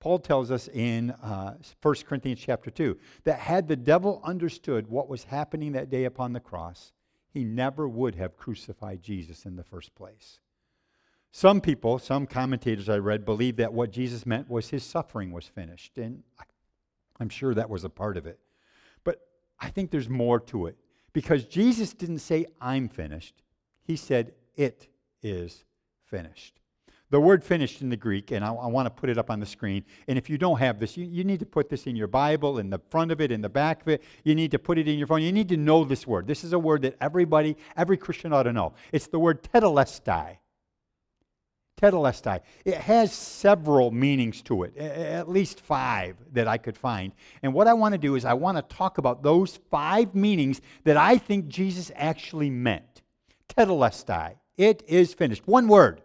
Paul 0.00 0.20
tells 0.20 0.50
us 0.50 0.68
in 0.68 1.10
uh, 1.10 1.54
1 1.82 1.94
Corinthians 2.06 2.40
chapter 2.40 2.70
2 2.70 2.96
that 3.24 3.40
had 3.40 3.66
the 3.66 3.76
devil 3.76 4.20
understood 4.24 4.88
what 4.88 5.08
was 5.08 5.24
happening 5.24 5.72
that 5.72 5.90
day 5.90 6.04
upon 6.04 6.32
the 6.32 6.40
cross, 6.40 6.92
he 7.30 7.44
never 7.44 7.88
would 7.88 8.14
have 8.14 8.36
crucified 8.36 9.02
Jesus 9.02 9.44
in 9.44 9.56
the 9.56 9.64
first 9.64 9.94
place. 9.94 10.38
Some 11.32 11.60
people, 11.60 11.98
some 11.98 12.26
commentators 12.26 12.88
I 12.88 12.98
read, 12.98 13.24
believe 13.24 13.56
that 13.56 13.72
what 13.72 13.90
Jesus 13.90 14.24
meant 14.24 14.48
was 14.48 14.70
his 14.70 14.84
suffering 14.84 15.30
was 15.30 15.46
finished. 15.46 15.98
And 15.98 16.22
I'm 17.20 17.28
sure 17.28 17.54
that 17.54 17.68
was 17.68 17.84
a 17.84 17.90
part 17.90 18.16
of 18.16 18.26
it. 18.26 18.38
But 19.04 19.20
I 19.60 19.68
think 19.68 19.90
there's 19.90 20.08
more 20.08 20.40
to 20.40 20.66
it 20.66 20.76
because 21.12 21.44
Jesus 21.44 21.92
didn't 21.92 22.20
say, 22.20 22.46
I'm 22.60 22.88
finished. 22.88 23.42
He 23.82 23.96
said, 23.96 24.32
It 24.56 24.88
is 25.22 25.64
finished. 26.04 26.60
The 27.10 27.18
word 27.18 27.42
finished 27.42 27.80
in 27.80 27.88
the 27.88 27.96
Greek, 27.96 28.32
and 28.32 28.44
I, 28.44 28.52
I 28.52 28.66
want 28.66 28.84
to 28.86 28.90
put 28.90 29.08
it 29.08 29.16
up 29.16 29.30
on 29.30 29.40
the 29.40 29.46
screen. 29.46 29.82
And 30.08 30.18
if 30.18 30.28
you 30.28 30.36
don't 30.36 30.58
have 30.58 30.78
this, 30.78 30.96
you, 30.96 31.06
you 31.06 31.24
need 31.24 31.40
to 31.40 31.46
put 31.46 31.70
this 31.70 31.86
in 31.86 31.96
your 31.96 32.06
Bible, 32.06 32.58
in 32.58 32.68
the 32.68 32.80
front 32.90 33.10
of 33.12 33.20
it, 33.20 33.32
in 33.32 33.40
the 33.40 33.48
back 33.48 33.80
of 33.80 33.88
it. 33.88 34.02
You 34.24 34.34
need 34.34 34.50
to 34.50 34.58
put 34.58 34.76
it 34.78 34.86
in 34.86 34.98
your 34.98 35.06
phone. 35.06 35.22
You 35.22 35.32
need 35.32 35.48
to 35.48 35.56
know 35.56 35.84
this 35.84 36.06
word. 36.06 36.26
This 36.26 36.44
is 36.44 36.52
a 36.52 36.58
word 36.58 36.82
that 36.82 36.96
everybody, 37.00 37.56
every 37.76 37.96
Christian 37.96 38.32
ought 38.34 38.42
to 38.42 38.52
know. 38.52 38.74
It's 38.92 39.06
the 39.06 39.18
word 39.18 39.42
tetelestai. 39.42 40.36
Tetelestai. 41.80 42.40
It 42.66 42.74
has 42.74 43.12
several 43.12 43.90
meanings 43.90 44.42
to 44.42 44.64
it, 44.64 44.76
at 44.76 45.30
least 45.30 45.60
five 45.60 46.16
that 46.32 46.46
I 46.46 46.58
could 46.58 46.76
find. 46.76 47.12
And 47.42 47.54
what 47.54 47.68
I 47.68 47.72
want 47.72 47.92
to 47.92 47.98
do 47.98 48.16
is 48.16 48.26
I 48.26 48.34
want 48.34 48.58
to 48.58 48.76
talk 48.76 48.98
about 48.98 49.22
those 49.22 49.60
five 49.70 50.14
meanings 50.14 50.60
that 50.84 50.98
I 50.98 51.16
think 51.16 51.48
Jesus 51.48 51.90
actually 51.94 52.50
meant. 52.50 53.02
Tetelestai. 53.48 54.34
It 54.58 54.82
is 54.88 55.14
finished. 55.14 55.46
One 55.46 55.68
word. 55.68 56.02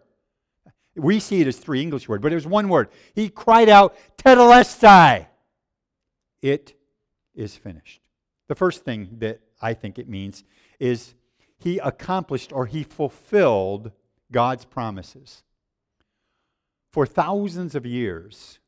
We 0.96 1.18
see 1.20 1.40
it 1.40 1.46
as 1.46 1.56
three 1.56 1.82
English 1.82 2.08
words, 2.08 2.22
but 2.22 2.32
it 2.32 2.36
was 2.36 2.46
one 2.46 2.68
word. 2.68 2.88
He 3.14 3.28
cried 3.28 3.68
out, 3.68 3.96
Tetelestai. 4.16 5.26
It 6.40 6.74
is 7.34 7.56
finished. 7.56 8.02
The 8.48 8.54
first 8.54 8.84
thing 8.84 9.08
that 9.18 9.40
I 9.60 9.74
think 9.74 9.98
it 9.98 10.08
means 10.08 10.44
is 10.78 11.14
he 11.56 11.78
accomplished 11.78 12.52
or 12.52 12.66
he 12.66 12.82
fulfilled 12.82 13.92
God's 14.30 14.64
promises. 14.64 15.42
For 16.92 17.06
thousands 17.06 17.74
of 17.74 17.86
years, 17.86 18.60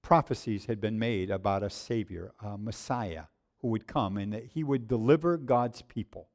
prophecies 0.00 0.66
had 0.66 0.80
been 0.80 0.98
made 0.98 1.30
about 1.30 1.62
a 1.62 1.68
Savior, 1.68 2.32
a 2.42 2.56
Messiah, 2.56 3.24
who 3.58 3.68
would 3.68 3.86
come 3.86 4.16
and 4.16 4.32
that 4.32 4.46
he 4.54 4.62
would 4.62 4.86
deliver 4.86 5.36
God's 5.36 5.82
people. 5.82 6.28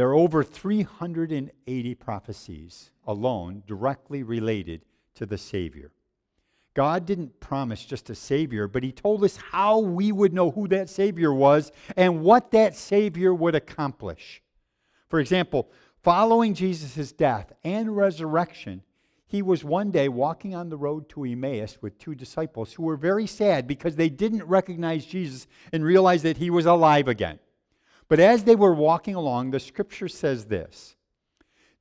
There 0.00 0.08
are 0.08 0.14
over 0.14 0.42
380 0.42 1.94
prophecies 1.96 2.90
alone 3.06 3.62
directly 3.66 4.22
related 4.22 4.86
to 5.16 5.26
the 5.26 5.36
Savior. 5.36 5.92
God 6.72 7.04
didn't 7.04 7.38
promise 7.38 7.84
just 7.84 8.08
a 8.08 8.14
Savior, 8.14 8.66
but 8.66 8.82
He 8.82 8.92
told 8.92 9.22
us 9.24 9.36
how 9.36 9.78
we 9.80 10.10
would 10.10 10.32
know 10.32 10.52
who 10.52 10.68
that 10.68 10.88
Savior 10.88 11.34
was 11.34 11.70
and 11.98 12.22
what 12.22 12.50
that 12.52 12.74
Savior 12.74 13.34
would 13.34 13.54
accomplish. 13.54 14.40
For 15.10 15.20
example, 15.20 15.70
following 16.02 16.54
Jesus' 16.54 17.12
death 17.12 17.52
and 17.62 17.94
resurrection, 17.94 18.80
he 19.26 19.42
was 19.42 19.64
one 19.64 19.90
day 19.90 20.08
walking 20.08 20.54
on 20.54 20.70
the 20.70 20.78
road 20.78 21.10
to 21.10 21.26
Emmaus 21.26 21.76
with 21.82 21.98
two 21.98 22.14
disciples 22.14 22.72
who 22.72 22.84
were 22.84 22.96
very 22.96 23.26
sad 23.26 23.66
because 23.66 23.96
they 23.96 24.08
didn't 24.08 24.44
recognize 24.44 25.04
Jesus 25.04 25.46
and 25.74 25.84
realize 25.84 26.22
that 26.22 26.38
he 26.38 26.48
was 26.48 26.64
alive 26.64 27.06
again. 27.06 27.38
But 28.10 28.18
as 28.18 28.42
they 28.42 28.56
were 28.56 28.74
walking 28.74 29.14
along, 29.14 29.52
the 29.52 29.60
scripture 29.60 30.08
says 30.08 30.46
this 30.46 30.96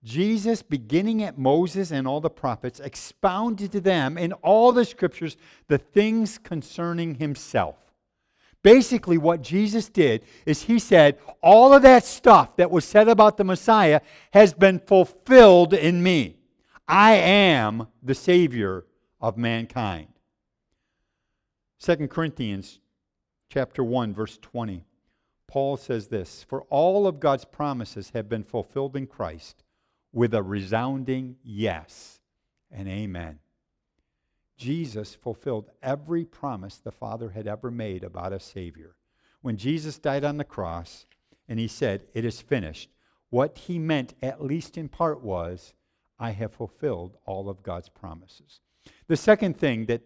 Jesus, 0.03 0.61
beginning 0.61 1.23
at 1.23 1.39
Moses 1.39 1.91
and 1.91 2.07
all 2.07 2.21
the 2.21 2.29
prophets, 2.29 2.79
expounded 2.79 3.71
to 3.73 3.81
them 3.81 4.15
in 4.17 4.31
all 4.33 4.71
the 4.71 4.85
scriptures 4.85 5.35
the 5.67 5.79
things 5.79 6.37
concerning 6.37 7.15
himself. 7.15 7.75
Basically, 8.61 9.17
what 9.17 9.41
Jesus 9.41 9.89
did 9.89 10.23
is 10.45 10.61
he 10.61 10.77
said, 10.77 11.17
All 11.41 11.73
of 11.73 11.81
that 11.81 12.05
stuff 12.05 12.55
that 12.57 12.69
was 12.69 12.85
said 12.85 13.07
about 13.07 13.37
the 13.37 13.43
Messiah 13.43 13.99
has 14.31 14.53
been 14.53 14.79
fulfilled 14.79 15.73
in 15.73 16.03
me. 16.03 16.37
I 16.87 17.13
am 17.13 17.87
the 18.03 18.15
Savior 18.15 18.85
of 19.19 19.35
mankind. 19.35 20.09
2 21.79 22.07
Corinthians 22.07 22.79
chapter 23.49 23.83
1 23.83 24.13
verse 24.13 24.37
20. 24.37 24.83
Paul 25.49 25.77
says 25.77 26.09
this 26.09 26.45
For 26.47 26.61
all 26.69 27.07
of 27.07 27.19
God's 27.19 27.43
promises 27.43 28.11
have 28.13 28.29
been 28.29 28.43
fulfilled 28.43 28.95
in 28.95 29.07
Christ 29.07 29.63
with 30.13 30.35
a 30.35 30.43
resounding 30.43 31.37
yes 31.43 32.21
and 32.71 32.87
amen. 32.87 33.39
Jesus 34.57 35.15
fulfilled 35.15 35.71
every 35.81 36.23
promise 36.23 36.77
the 36.77 36.91
Father 36.91 37.31
had 37.31 37.47
ever 37.47 37.71
made 37.71 38.03
about 38.03 38.31
a 38.31 38.39
Savior. 38.39 38.95
When 39.41 39.57
Jesus 39.57 39.97
died 39.97 40.23
on 40.23 40.37
the 40.37 40.43
cross 40.43 41.07
and 41.47 41.57
he 41.57 41.67
said, 41.67 42.05
It 42.13 42.25
is 42.25 42.41
finished, 42.41 42.91
what 43.31 43.57
he 43.57 43.79
meant, 43.79 44.13
at 44.21 44.43
least 44.43 44.77
in 44.77 44.87
part, 44.87 45.23
was, 45.23 45.73
I 46.19 46.29
have 46.31 46.53
fulfilled 46.53 47.17
all 47.25 47.49
of 47.49 47.63
God's 47.63 47.89
promises. 47.89 48.59
The 49.07 49.17
second 49.17 49.57
thing 49.57 49.87
that 49.87 50.03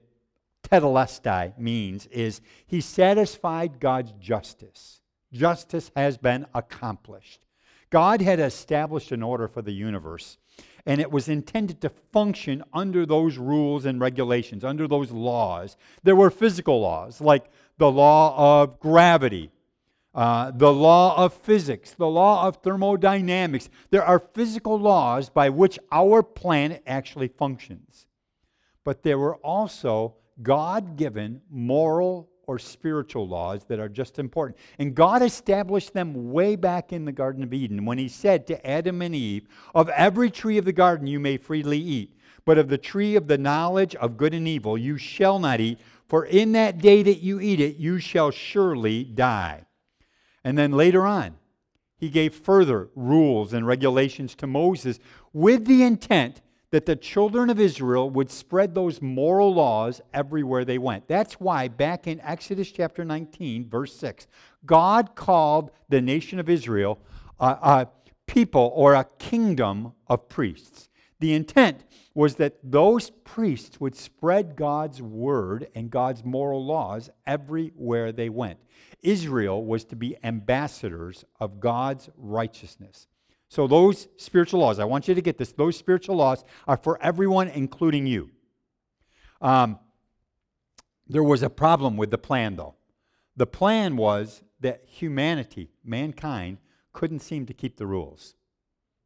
tetelestai 0.61 1.57
means 1.57 2.05
is 2.05 2.39
he 2.65 2.79
satisfied 2.79 3.81
God's 3.81 4.13
justice 4.13 5.01
justice 5.33 5.91
has 5.95 6.17
been 6.17 6.45
accomplished. 6.53 7.41
God 7.89 8.21
had 8.21 8.39
established 8.39 9.11
an 9.11 9.21
order 9.21 9.47
for 9.47 9.61
the 9.61 9.73
universe, 9.73 10.37
and 10.85 11.01
it 11.01 11.11
was 11.11 11.29
intended 11.29 11.81
to 11.81 11.89
function 11.89 12.63
under 12.73 13.05
those 13.05 13.37
rules 13.37 13.85
and 13.85 13.99
regulations, 13.99 14.63
under 14.63 14.87
those 14.87 15.11
laws. 15.11 15.75
There 16.03 16.15
were 16.15 16.29
physical 16.29 16.81
laws, 16.81 17.19
like 17.21 17.51
the 17.77 17.91
law 17.91 18.61
of 18.63 18.79
gravity, 18.79 19.51
uh, 20.15 20.51
the 20.51 20.73
law 20.73 21.17
of 21.17 21.33
physics, 21.33 21.91
the 21.91 22.07
law 22.07 22.47
of 22.47 22.57
thermodynamics. 22.57 23.69
There 23.89 24.03
are 24.03 24.19
physical 24.19 24.79
laws 24.79 25.29
by 25.29 25.49
which 25.49 25.79
our 25.91 26.21
planet 26.21 26.83
actually 26.85 27.27
functions. 27.27 28.05
But 28.83 29.03
there 29.03 29.17
were 29.17 29.37
also 29.37 30.15
God 30.41 30.97
given 30.97 31.41
moral 31.49 32.29
or 32.47 32.59
spiritual 32.59 33.27
laws 33.27 33.63
that 33.65 33.79
are 33.79 33.89
just 33.89 34.19
important. 34.19 34.57
And 34.77 34.95
God 34.95 35.21
established 35.21 35.93
them 35.93 36.31
way 36.31 36.55
back 36.55 36.91
in 36.93 37.05
the 37.05 37.11
Garden 37.11 37.43
of 37.43 37.53
Eden 37.53 37.85
when 37.85 37.97
He 37.97 38.07
said 38.07 38.45
to 38.47 38.67
Adam 38.67 39.01
and 39.01 39.15
Eve, 39.15 39.47
Of 39.73 39.89
every 39.89 40.29
tree 40.29 40.57
of 40.57 40.65
the 40.65 40.73
garden 40.73 41.07
you 41.07 41.19
may 41.19 41.37
freely 41.37 41.79
eat, 41.79 42.17
but 42.45 42.57
of 42.57 42.67
the 42.67 42.77
tree 42.77 43.15
of 43.15 43.27
the 43.27 43.37
knowledge 43.37 43.95
of 43.95 44.17
good 44.17 44.33
and 44.33 44.47
evil 44.47 44.77
you 44.77 44.97
shall 44.97 45.39
not 45.39 45.59
eat, 45.59 45.79
for 46.07 46.25
in 46.25 46.51
that 46.51 46.79
day 46.79 47.01
that 47.01 47.21
you 47.21 47.39
eat 47.39 47.59
it, 47.59 47.77
you 47.77 47.99
shall 47.99 48.29
surely 48.29 49.03
die. 49.03 49.65
And 50.43 50.57
then 50.57 50.73
later 50.73 51.05
on, 51.05 51.37
He 51.97 52.09
gave 52.09 52.35
further 52.35 52.89
rules 52.95 53.53
and 53.53 53.65
regulations 53.65 54.35
to 54.35 54.47
Moses 54.47 54.99
with 55.31 55.65
the 55.65 55.83
intent 55.83 56.41
that 56.73 56.87
the 56.87 56.95
children 56.95 57.51
of 57.51 57.59
Israel 57.59 58.09
would 58.09 58.31
spread 58.31 58.73
those 58.73 58.99
moral 58.99 59.53
laws 59.53 60.01
everywhere 60.11 60.65
they 60.65 60.79
went. 60.79 61.07
That's 61.07 61.33
why, 61.33 61.67
back 61.67 62.07
in 62.07 62.19
Exodus 62.21 62.71
chapter 62.71 63.05
19, 63.05 63.69
verse 63.69 63.95
6, 63.95 64.25
God 64.65 65.13
called 65.13 65.69
the 65.89 66.01
nation 66.01 66.39
of 66.39 66.49
Israel 66.49 66.97
a, 67.39 67.45
a 67.45 67.87
people 68.25 68.71
or 68.73 68.95
a 68.95 69.05
kingdom 69.19 69.93
of 70.07 70.27
priests. 70.27 70.89
The 71.19 71.35
intent 71.35 71.83
was 72.15 72.37
that 72.37 72.57
those 72.63 73.11
priests 73.23 73.79
would 73.79 73.95
spread 73.95 74.55
God's 74.55 74.99
word 74.99 75.67
and 75.75 75.91
God's 75.91 76.25
moral 76.25 76.65
laws 76.65 77.07
everywhere 77.27 78.11
they 78.11 78.29
went. 78.29 78.57
Israel 79.03 79.63
was 79.63 79.85
to 79.85 79.95
be 79.95 80.17
ambassadors 80.23 81.23
of 81.39 81.59
God's 81.59 82.09
righteousness. 82.17 83.05
So, 83.53 83.67
those 83.67 84.07
spiritual 84.17 84.61
laws, 84.61 84.79
I 84.79 84.85
want 84.85 85.07
you 85.07 85.13
to 85.13 85.21
get 85.21 85.37
this, 85.37 85.51
those 85.51 85.77
spiritual 85.77 86.15
laws 86.15 86.43
are 86.67 86.75
for 86.75 86.99
everyone, 87.03 87.49
including 87.49 88.07
you. 88.07 88.31
Um, 89.41 89.77
there 91.07 91.23
was 91.23 91.43
a 91.43 91.51
problem 91.51 91.95
with 91.95 92.09
the 92.09 92.17
plan, 92.17 92.55
though. 92.55 92.73
The 93.37 93.45
plan 93.45 93.95
was 93.95 94.41
that 94.61 94.81
humanity, 94.87 95.69
mankind, 95.85 96.57
couldn't 96.93 97.19
seem 97.19 97.45
to 97.45 97.53
keep 97.53 97.77
the 97.77 97.85
rules. 97.85 98.33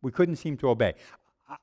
We 0.01 0.13
couldn't 0.13 0.38
seem 0.38 0.56
to 0.60 0.70
obey. 0.70 0.94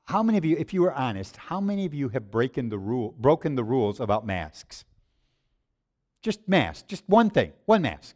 How 0.03 0.21
many 0.21 0.37
of 0.37 0.45
you, 0.45 0.55
if 0.55 0.71
you 0.71 0.83
were 0.83 0.93
honest, 0.93 1.37
how 1.37 1.59
many 1.59 1.87
of 1.87 1.93
you 1.95 2.09
have 2.09 2.29
broken 2.29 2.69
the, 2.69 2.77
rule, 2.77 3.15
broken 3.17 3.55
the 3.55 3.63
rules 3.63 3.99
about 3.99 4.27
masks? 4.27 4.85
Just 6.21 6.47
masks, 6.47 6.83
just 6.83 7.03
one 7.07 7.31
thing, 7.31 7.51
one 7.65 7.81
mask 7.81 8.15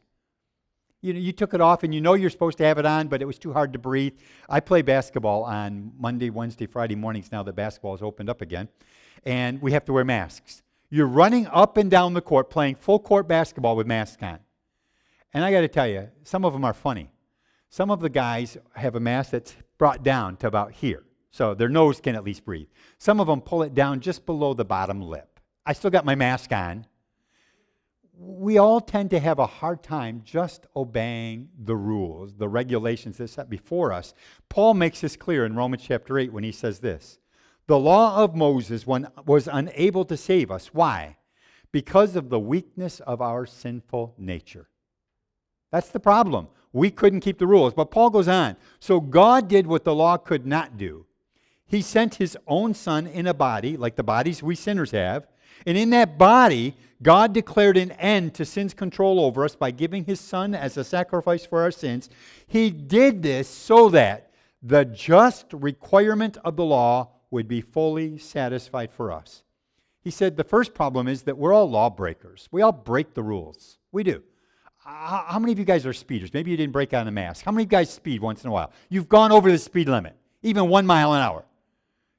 you 1.01 1.13
know, 1.13 1.19
you 1.19 1.31
took 1.31 1.53
it 1.53 1.61
off 1.61 1.83
and 1.83 1.93
you 1.93 2.01
know 2.01 2.13
you're 2.13 2.29
supposed 2.29 2.57
to 2.57 2.65
have 2.65 2.77
it 2.77 2.85
on, 2.85 3.07
but 3.07 3.21
it 3.21 3.25
was 3.25 3.39
too 3.39 3.53
hard 3.53 3.73
to 3.73 3.79
breathe. 3.79 4.13
I 4.49 4.59
play 4.59 4.81
basketball 4.81 5.43
on 5.43 5.93
Monday, 5.97 6.29
Wednesday, 6.29 6.65
Friday 6.65 6.95
mornings 6.95 7.31
now 7.31 7.43
that 7.43 7.53
basketball 7.55 7.93
has 7.93 8.01
opened 8.01 8.29
up 8.29 8.41
again, 8.41 8.67
and 9.23 9.61
we 9.61 9.71
have 9.71 9.85
to 9.85 9.93
wear 9.93 10.03
masks. 10.03 10.61
You're 10.89 11.07
running 11.07 11.47
up 11.47 11.77
and 11.77 11.89
down 11.89 12.13
the 12.13 12.21
court 12.21 12.49
playing 12.49 12.75
full 12.75 12.99
court 12.99 13.27
basketball 13.27 13.75
with 13.75 13.87
masks 13.87 14.21
on. 14.23 14.39
And 15.33 15.45
I 15.45 15.51
got 15.51 15.61
to 15.61 15.67
tell 15.67 15.87
you, 15.87 16.09
some 16.23 16.43
of 16.43 16.53
them 16.53 16.65
are 16.65 16.73
funny. 16.73 17.11
Some 17.69 17.91
of 17.91 17.99
the 17.99 18.09
guys 18.09 18.57
have 18.73 18.95
a 18.95 18.99
mask 18.99 19.31
that's 19.31 19.55
brought 19.77 20.03
down 20.03 20.35
to 20.37 20.47
about 20.47 20.71
here, 20.71 21.03
so 21.29 21.53
their 21.53 21.69
nose 21.69 22.01
can 22.01 22.15
at 22.15 22.23
least 22.23 22.43
breathe. 22.43 22.67
Some 22.97 23.19
of 23.19 23.27
them 23.27 23.41
pull 23.41 23.61
it 23.61 23.75
down 23.75 23.99
just 23.99 24.25
below 24.25 24.53
the 24.53 24.65
bottom 24.65 25.01
lip. 25.01 25.39
I 25.65 25.73
still 25.73 25.91
got 25.91 26.03
my 26.03 26.15
mask 26.15 26.51
on, 26.51 26.87
we 28.21 28.57
all 28.57 28.81
tend 28.81 29.09
to 29.11 29.19
have 29.19 29.39
a 29.39 29.45
hard 29.45 29.81
time 29.81 30.21
just 30.25 30.67
obeying 30.75 31.47
the 31.57 31.75
rules, 31.75 32.35
the 32.35 32.49
regulations 32.49 33.17
that 33.17 33.29
set 33.29 33.49
before 33.49 33.93
us. 33.93 34.13
Paul 34.49 34.73
makes 34.73 34.99
this 34.99 35.15
clear 35.15 35.45
in 35.45 35.55
Romans 35.55 35.83
chapter 35.85 36.19
8 36.19 36.33
when 36.33 36.43
he 36.43 36.51
says 36.51 36.79
this 36.79 37.17
The 37.67 37.79
law 37.79 38.21
of 38.21 38.35
Moses 38.35 38.85
was 38.85 39.47
unable 39.47 40.03
to 40.03 40.17
save 40.17 40.51
us. 40.51 40.67
Why? 40.73 41.15
Because 41.71 42.17
of 42.17 42.29
the 42.29 42.39
weakness 42.39 42.99
of 42.99 43.21
our 43.21 43.45
sinful 43.45 44.15
nature. 44.17 44.67
That's 45.71 45.89
the 45.89 45.99
problem. 45.99 46.49
We 46.73 46.91
couldn't 46.91 47.21
keep 47.21 47.37
the 47.37 47.47
rules. 47.47 47.73
But 47.73 47.91
Paul 47.91 48.09
goes 48.09 48.27
on. 48.27 48.57
So 48.79 48.99
God 48.99 49.47
did 49.47 49.65
what 49.65 49.85
the 49.85 49.95
law 49.95 50.17
could 50.17 50.45
not 50.45 50.77
do. 50.77 51.05
He 51.65 51.81
sent 51.81 52.15
his 52.15 52.37
own 52.47 52.73
son 52.73 53.07
in 53.07 53.27
a 53.27 53.33
body, 53.33 53.77
like 53.77 53.95
the 53.95 54.03
bodies 54.03 54.41
we 54.41 54.55
sinners 54.55 54.91
have. 54.91 55.27
And 55.65 55.77
in 55.77 55.89
that 55.91 56.17
body, 56.17 56.75
God 57.01 57.33
declared 57.33 57.77
an 57.77 57.91
end 57.93 58.33
to 58.35 58.45
sin's 58.45 58.73
control 58.73 59.19
over 59.19 59.45
us 59.45 59.55
by 59.55 59.71
giving 59.71 60.05
his 60.05 60.19
son 60.19 60.53
as 60.53 60.77
a 60.77 60.83
sacrifice 60.83 61.45
for 61.45 61.61
our 61.61 61.71
sins. 61.71 62.09
He 62.47 62.69
did 62.69 63.23
this 63.23 63.47
so 63.47 63.89
that 63.89 64.31
the 64.61 64.83
just 64.85 65.45
requirement 65.53 66.37
of 66.43 66.55
the 66.55 66.65
law 66.65 67.11
would 67.31 67.47
be 67.47 67.61
fully 67.61 68.17
satisfied 68.17 68.91
for 68.91 69.11
us. 69.11 69.43
He 70.01 70.11
said 70.11 70.35
the 70.35 70.43
first 70.43 70.73
problem 70.73 71.07
is 71.07 71.23
that 71.23 71.37
we're 71.37 71.53
all 71.53 71.69
lawbreakers. 71.69 72.49
We 72.51 72.61
all 72.61 72.71
break 72.71 73.13
the 73.13 73.23
rules. 73.23 73.77
We 73.91 74.03
do. 74.03 74.23
How 74.77 75.37
many 75.39 75.51
of 75.51 75.59
you 75.59 75.65
guys 75.65 75.85
are 75.85 75.93
speeders? 75.93 76.33
Maybe 76.33 76.51
you 76.51 76.57
didn't 76.57 76.73
break 76.73 76.93
out 76.93 77.07
a 77.07 77.11
mask. 77.11 77.45
How 77.45 77.51
many 77.51 77.63
of 77.63 77.67
you 77.67 77.77
guys 77.77 77.89
speed 77.91 78.21
once 78.21 78.43
in 78.43 78.49
a 78.49 78.53
while? 78.53 78.71
You've 78.89 79.09
gone 79.09 79.31
over 79.31 79.51
the 79.51 79.57
speed 79.57 79.87
limit, 79.87 80.15
even 80.41 80.67
one 80.67 80.85
mile 80.85 81.13
an 81.13 81.21
hour. 81.21 81.45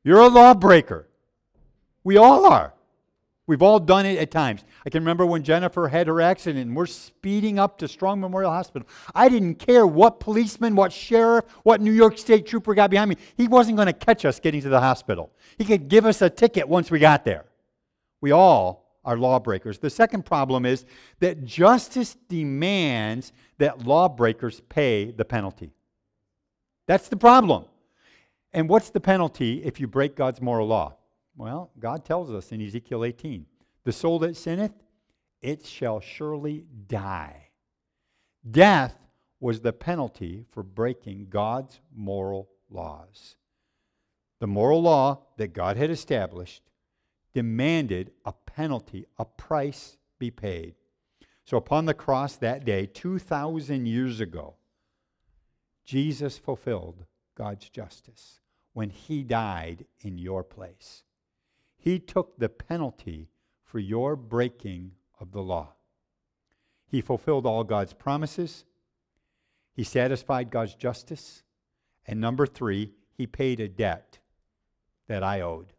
You're 0.04 0.20
a 0.20 0.28
lawbreaker. 0.28 1.09
We 2.04 2.16
all 2.16 2.47
are. 2.47 2.74
We've 3.51 3.63
all 3.63 3.81
done 3.81 4.07
it 4.07 4.17
at 4.21 4.31
times. 4.31 4.63
I 4.87 4.91
can 4.91 5.03
remember 5.03 5.27
when 5.27 5.43
Jennifer 5.43 5.89
had 5.89 6.07
her 6.07 6.21
accident 6.21 6.69
and 6.69 6.77
we're 6.77 6.87
speeding 6.87 7.59
up 7.59 7.79
to 7.79 7.89
Strong 7.89 8.21
Memorial 8.21 8.53
Hospital. 8.53 8.87
I 9.13 9.29
didn't 9.29 9.57
care 9.57 9.85
what 9.89 10.21
policeman, 10.21 10.77
what 10.77 10.93
sheriff, 10.93 11.47
what 11.65 11.81
New 11.81 11.91
York 11.91 12.17
State 12.17 12.47
trooper 12.47 12.75
got 12.75 12.91
behind 12.91 13.11
me. 13.11 13.17
He 13.37 13.49
wasn't 13.49 13.77
going 13.77 13.87
to 13.87 13.93
catch 13.93 14.25
us 14.25 14.39
getting 14.39 14.61
to 14.61 14.69
the 14.69 14.79
hospital. 14.79 15.33
He 15.59 15.65
could 15.65 15.89
give 15.89 16.07
us 16.07 16.23
a 16.23 16.31
ticket 16.31 16.69
once 16.69 16.93
we 16.93 17.01
got 17.01 17.25
there. 17.25 17.45
We 18.21 18.31
all 18.31 18.95
are 19.05 19.17
lawbreakers. 19.17 19.81
The 19.81 19.91
second 19.91 20.25
problem 20.25 20.65
is 20.65 20.87
that 21.19 21.45
justice 21.45 22.17
demands 22.29 23.33
that 23.59 23.85
lawbreakers 23.85 24.61
pay 24.69 25.11
the 25.11 25.25
penalty. 25.25 25.73
That's 26.87 27.09
the 27.09 27.17
problem. 27.17 27.65
And 28.53 28.69
what's 28.69 28.91
the 28.91 29.01
penalty 29.01 29.65
if 29.65 29.81
you 29.81 29.89
break 29.89 30.15
God's 30.15 30.41
moral 30.41 30.69
law? 30.69 30.95
Well, 31.37 31.71
God 31.79 32.05
tells 32.05 32.31
us 32.31 32.53
in 32.53 32.61
Ezekiel 32.61 33.05
18 33.05 33.47
the 33.85 33.93
soul 33.93 34.19
that 34.21 34.37
sinneth, 34.37 34.75
it 35.40 35.64
shall 35.64 36.01
surely 36.01 36.64
die. 36.87 37.49
Death 38.49 38.95
was 39.40 39.61
the 39.61 39.73
penalty 39.73 40.45
for 40.51 40.62
breaking 40.62 41.29
God's 41.31 41.81
moral 41.95 42.51
laws. 42.69 43.37
The 44.38 44.47
moral 44.47 44.83
law 44.83 45.23
that 45.38 45.53
God 45.53 45.77
had 45.77 45.90
established 45.90 46.62
demanded 47.33 48.12
a 48.25 48.33
penalty, 48.33 49.07
a 49.19 49.25
price 49.25 49.97
be 50.19 50.31
paid. 50.31 50.75
So 51.45 51.57
upon 51.57 51.87
the 51.87 51.95
cross 51.95 52.37
that 52.37 52.64
day, 52.64 52.87
2,000 52.87 53.87
years 53.87 54.21
ago, 54.21 54.57
Jesus 55.85 56.38
fulfilled 56.38 57.05
God's 57.35 57.69
justice 57.69 58.40
when 58.73 58.90
he 58.90 59.23
died 59.23 59.87
in 60.01 60.19
your 60.19 60.45
place. 60.45 61.03
He 61.81 61.99
took 61.99 62.38
the 62.38 62.51
penalty 62.51 63.31
for 63.64 63.79
your 63.79 64.14
breaking 64.14 64.93
of 65.19 65.33
the 65.33 65.40
law. 65.40 65.73
He 66.87 67.01
fulfilled 67.01 67.47
all 67.47 67.64
God's 67.64 67.95
promises. 67.95 68.64
He 69.73 69.83
satisfied 69.83 70.51
God's 70.51 70.75
justice. 70.75 71.43
And 72.07 72.21
number 72.21 72.47
three, 72.47 72.93
he 73.16 73.27
paid 73.27 73.61
a 73.61 73.69
debt 73.69 74.19
that 75.09 75.23
I 75.23 75.40
owed. 75.40 75.73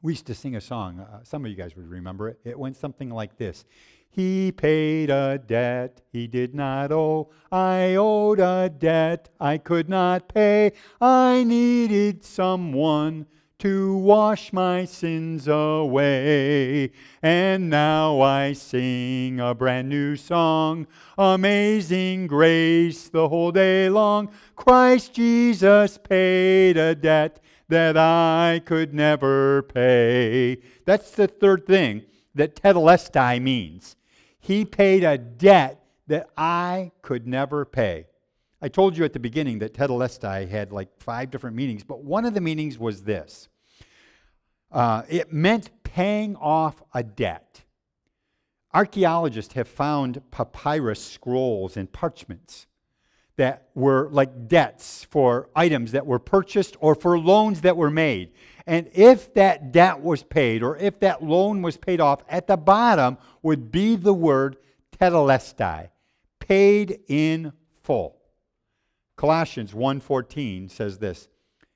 We 0.00 0.12
used 0.12 0.26
to 0.26 0.34
sing 0.34 0.54
a 0.54 0.60
song. 0.60 1.00
Uh, 1.00 1.24
some 1.24 1.44
of 1.44 1.50
you 1.50 1.56
guys 1.56 1.74
would 1.74 1.88
remember 1.88 2.28
it. 2.28 2.38
It 2.44 2.58
went 2.58 2.76
something 2.76 3.10
like 3.10 3.36
this 3.36 3.64
He 4.10 4.52
paid 4.52 5.10
a 5.10 5.38
debt 5.38 6.02
he 6.12 6.28
did 6.28 6.54
not 6.54 6.92
owe. 6.92 7.30
I 7.50 7.96
owed 7.96 8.38
a 8.38 8.68
debt 8.68 9.30
I 9.40 9.58
could 9.58 9.88
not 9.88 10.28
pay. 10.28 10.72
I 11.00 11.42
needed 11.42 12.22
someone 12.24 13.26
to 13.58 13.96
wash 13.96 14.52
my 14.52 14.84
sins 14.84 15.48
away. 15.48 16.90
And 17.22 17.70
now 17.70 18.20
I 18.20 18.52
sing 18.52 19.40
a 19.40 19.54
brand 19.54 19.88
new 19.88 20.16
song, 20.16 20.86
Amazing 21.16 22.26
Grace, 22.26 23.08
the 23.08 23.28
whole 23.28 23.52
day 23.52 23.88
long. 23.88 24.30
Christ 24.56 25.14
Jesus 25.14 25.98
paid 25.98 26.76
a 26.76 26.94
debt 26.94 27.40
that 27.68 27.96
I 27.96 28.60
could 28.64 28.92
never 28.92 29.62
pay. 29.62 30.58
That's 30.84 31.12
the 31.12 31.28
third 31.28 31.66
thing 31.66 32.02
that 32.34 32.56
tetelestai 32.56 33.40
means. 33.40 33.96
He 34.38 34.64
paid 34.64 35.04
a 35.04 35.16
debt 35.16 35.82
that 36.06 36.28
I 36.36 36.92
could 37.02 37.26
never 37.26 37.64
pay. 37.64 38.06
I 38.64 38.68
told 38.68 38.96
you 38.96 39.04
at 39.04 39.12
the 39.12 39.20
beginning 39.20 39.58
that 39.58 39.74
tetelestai 39.74 40.48
had 40.48 40.72
like 40.72 40.88
five 40.98 41.30
different 41.30 41.54
meanings, 41.54 41.84
but 41.84 42.02
one 42.02 42.24
of 42.24 42.32
the 42.32 42.40
meanings 42.40 42.78
was 42.78 43.02
this 43.02 43.48
uh, 44.72 45.02
it 45.06 45.30
meant 45.30 45.68
paying 45.82 46.34
off 46.36 46.82
a 46.94 47.02
debt. 47.02 47.60
Archaeologists 48.72 49.52
have 49.52 49.68
found 49.68 50.22
papyrus 50.30 51.04
scrolls 51.04 51.76
and 51.76 51.92
parchments 51.92 52.66
that 53.36 53.68
were 53.74 54.08
like 54.10 54.48
debts 54.48 55.04
for 55.10 55.50
items 55.54 55.92
that 55.92 56.06
were 56.06 56.18
purchased 56.18 56.74
or 56.80 56.94
for 56.94 57.18
loans 57.18 57.60
that 57.60 57.76
were 57.76 57.90
made. 57.90 58.32
And 58.66 58.88
if 58.94 59.34
that 59.34 59.72
debt 59.72 60.00
was 60.00 60.22
paid 60.22 60.62
or 60.62 60.78
if 60.78 61.00
that 61.00 61.22
loan 61.22 61.60
was 61.60 61.76
paid 61.76 62.00
off, 62.00 62.22
at 62.30 62.46
the 62.46 62.56
bottom 62.56 63.18
would 63.42 63.70
be 63.70 63.94
the 63.94 64.14
word 64.14 64.56
tetelestai, 64.98 65.90
paid 66.40 67.00
in 67.08 67.52
full. 67.82 68.23
Colossians 69.16 69.72
1:14 69.72 70.68
says 70.70 70.98
this, 70.98 71.28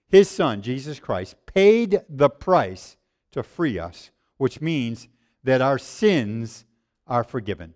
his 0.09 0.31
son 0.31 0.63
Jesus 0.63 0.99
Christ 0.99 1.37
paid 1.47 2.01
the 2.09 2.31
price 2.31 2.97
to 3.33 3.43
free 3.43 3.79
us, 3.79 4.11
which 4.39 4.61
means 4.61 5.09
that 5.45 5.61
our 5.61 5.79
sins 5.79 6.65
are 7.07 7.25
forgiven. 7.25 7.75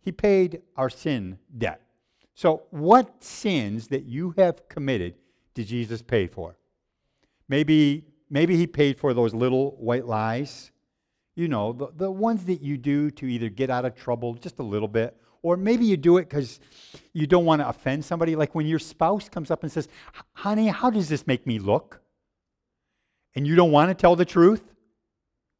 He 0.00 0.12
paid 0.12 0.62
our 0.76 0.88
sin 0.90 1.38
debt. 1.56 1.80
So, 2.34 2.64
what 2.70 3.22
sins 3.22 3.88
that 3.88 4.04
you 4.04 4.34
have 4.36 4.68
committed 4.68 5.14
did 5.54 5.66
Jesus 5.66 6.02
pay 6.02 6.26
for? 6.26 6.56
Maybe 7.48 8.04
maybe 8.30 8.56
he 8.56 8.66
paid 8.66 8.98
for 8.98 9.14
those 9.14 9.34
little 9.34 9.72
white 9.72 10.06
lies. 10.06 10.70
You 11.36 11.48
know, 11.48 11.72
the, 11.72 11.88
the 11.96 12.10
ones 12.10 12.44
that 12.44 12.62
you 12.62 12.78
do 12.78 13.10
to 13.12 13.26
either 13.26 13.48
get 13.48 13.68
out 13.68 13.84
of 13.84 13.96
trouble 13.96 14.34
just 14.34 14.60
a 14.60 14.62
little 14.62 14.88
bit, 14.88 15.16
or 15.44 15.58
maybe 15.58 15.84
you 15.84 15.98
do 15.98 16.16
it 16.16 16.26
because 16.26 16.58
you 17.12 17.26
don't 17.26 17.44
want 17.44 17.60
to 17.60 17.68
offend 17.68 18.02
somebody. 18.02 18.34
Like 18.34 18.54
when 18.54 18.66
your 18.66 18.78
spouse 18.78 19.28
comes 19.28 19.50
up 19.50 19.62
and 19.62 19.70
says, 19.70 19.88
Honey, 20.32 20.68
how 20.68 20.88
does 20.88 21.06
this 21.06 21.26
make 21.26 21.46
me 21.46 21.58
look? 21.58 22.00
And 23.34 23.46
you 23.46 23.54
don't 23.54 23.70
want 23.70 23.90
to 23.90 23.94
tell 23.94 24.16
the 24.16 24.24
truth 24.24 24.64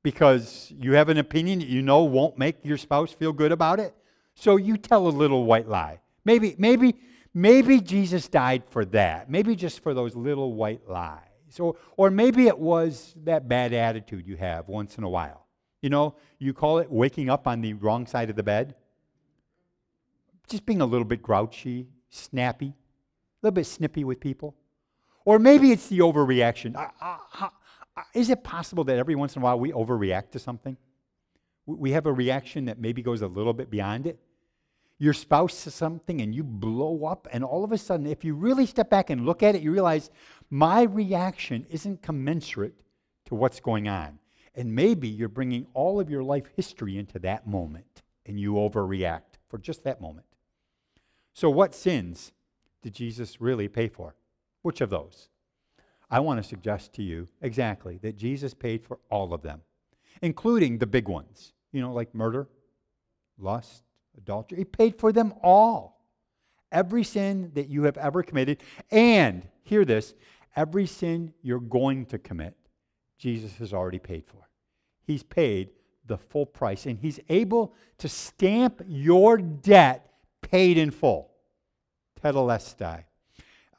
because 0.03 0.73
you 0.75 0.95
have 0.95 1.11
an 1.11 1.19
opinion 1.19 1.59
that 1.59 1.69
you 1.69 1.83
know 1.83 2.03
won't 2.03 2.39
make 2.39 2.65
your 2.65 2.79
spouse 2.79 3.13
feel 3.13 3.35
good 3.35 3.53
about 3.53 3.79
it. 3.79 3.95
So 4.35 4.57
you 4.57 4.79
tell 4.79 5.07
a 5.07 5.11
little 5.11 5.45
white 5.45 5.69
lie. 5.69 6.01
Maybe, 6.25 6.55
maybe, 6.57 6.97
maybe 7.35 7.79
Jesus 7.83 8.27
died 8.27 8.63
for 8.71 8.87
that. 8.87 9.29
Maybe 9.29 9.55
just 9.55 9.81
for 9.81 9.93
those 9.93 10.17
little 10.17 10.55
white 10.55 10.89
lies. 10.89 11.61
Or, 11.61 11.77
or 11.99 12.11
maybe 12.11 12.47
it 12.47 12.59
was 12.59 13.15
that 13.25 13.49
bad 13.49 13.75
attitude 13.75 14.27
you 14.27 14.37
have 14.39 14.67
once 14.67 14.97
in 14.97 15.05
a 15.05 15.11
while. 15.11 15.47
You 15.83 15.91
know, 15.91 16.15
you 16.39 16.55
call 16.55 16.79
it 16.79 16.91
waking 16.91 17.29
up 17.29 17.47
on 17.47 17.61
the 17.61 17.75
wrong 17.75 18.07
side 18.07 18.31
of 18.31 18.37
the 18.37 18.43
bed. 18.43 18.75
Just 20.49 20.67
being 20.67 20.81
a 20.81 20.87
little 20.87 21.05
bit 21.05 21.23
grouchy, 21.23 21.89
snappy, 22.11 22.69
a 22.69 22.75
little 23.43 23.55
bit 23.55 23.67
snippy 23.67 24.05
with 24.05 24.21
people. 24.21 24.55
Or 25.25 25.39
maybe 25.39 25.73
it's 25.73 25.89
the 25.89 26.01
overreaction. 26.01 26.77
Is 28.13 28.29
it 28.31 28.45
possible 28.45 28.85
that 28.85 28.99
every 28.99 29.15
once 29.15 29.37
in 29.37 29.43
a 29.43 29.45
while 29.45 29.59
we 29.59 29.73
overreact 29.73 30.31
to 30.33 30.39
something? 30.39 30.77
We 31.67 31.93
have 31.93 32.07
a 32.07 32.13
reaction 32.13 32.67
that 32.67 32.79
maybe 32.79 33.03
goes 33.03 33.23
a 33.23 33.27
little 33.27 33.55
bit 33.55 33.71
beyond 33.71 34.07
it. 34.07 34.19
Your 34.99 35.15
spouse 35.15 35.55
says 35.55 35.75
something 35.75 36.21
and 36.21 36.35
you 36.35 36.45
blow 36.45 37.05
up, 37.07 37.27
and 37.33 37.43
all 37.43 37.65
of 37.65 37.73
a 37.73 37.79
sudden, 37.79 38.07
if 38.07 38.25
you 38.25 38.35
really 38.35 38.67
step 38.67 38.91
back 38.91 39.11
and 39.11 39.27
look 39.27 39.43
at 39.43 39.55
it, 39.55 39.63
you 39.63 39.73
realize 39.73 40.11
my 40.51 40.83
reaction 40.83 41.67
isn't 41.71 42.03
commensurate 42.03 42.75
to 43.25 43.35
what's 43.35 43.61
going 43.61 43.89
on. 43.89 44.19
And 44.55 44.73
maybe 44.73 45.09
you're 45.09 45.29
bringing 45.29 45.67
all 45.75 45.99
of 45.99 46.11
your 46.11 46.23
life 46.23 46.45
history 46.55 46.97
into 46.97 47.19
that 47.21 47.47
moment 47.47 48.03
and 48.27 48.39
you 48.39 48.53
overreact 48.55 49.39
for 49.49 49.59
just 49.59 49.83
that 49.85 50.01
moment. 50.01 50.27
So, 51.35 51.51
what 51.51 51.75
sins 51.75 52.33
did 52.83 52.95
Jesus 52.95 53.41
really 53.41 53.67
pay 53.67 53.89
for? 53.89 54.15
Which 54.63 54.81
of 54.81 54.89
those? 54.89 55.29
I 56.09 56.21
want 56.21 56.41
to 56.41 56.49
suggest 56.49 56.95
to 56.95 57.03
you 57.03 57.29
exactly 57.43 57.99
that 58.03 58.17
Jesus 58.17 58.55
paid 58.55 58.85
for 58.85 59.01
all 59.11 59.35
of 59.35 59.43
them, 59.43 59.61
including 60.23 60.79
the 60.79 60.87
big 60.87 61.09
ones, 61.09 61.53
you 61.73 61.81
know, 61.81 61.93
like 61.93 62.15
murder, 62.15 62.49
lust, 63.37 63.83
adultery. 64.17 64.59
He 64.59 64.65
paid 64.65 64.97
for 64.97 65.11
them 65.13 65.35
all. 65.43 66.05
Every 66.71 67.03
sin 67.03 67.51
that 67.55 67.69
you 67.69 67.83
have 67.83 67.97
ever 67.97 68.23
committed, 68.23 68.63
and 68.93 69.47
hear 69.65 69.85
this, 69.85 70.15
every 70.55 70.87
sin 70.87 71.33
you're 71.43 71.59
going 71.59 72.07
to 72.07 72.19
commit, 72.19 72.55
Jesus 73.19 73.57
has 73.57 73.73
already 73.73 73.99
paid 73.99 74.25
for. 74.25 74.49
He's 75.05 75.25
paid 75.25 75.71
the 76.07 76.19
full 76.19 76.47
price, 76.47 76.87
and 76.87 76.99
He's 76.99 77.19
able 77.29 77.75
to 77.99 78.09
stamp 78.09 78.83
your 78.87 79.39
debt 79.39 80.14
paid 80.55 80.79
in 80.79 80.93
full. 80.93 81.33
Tetelestai. 82.23 83.03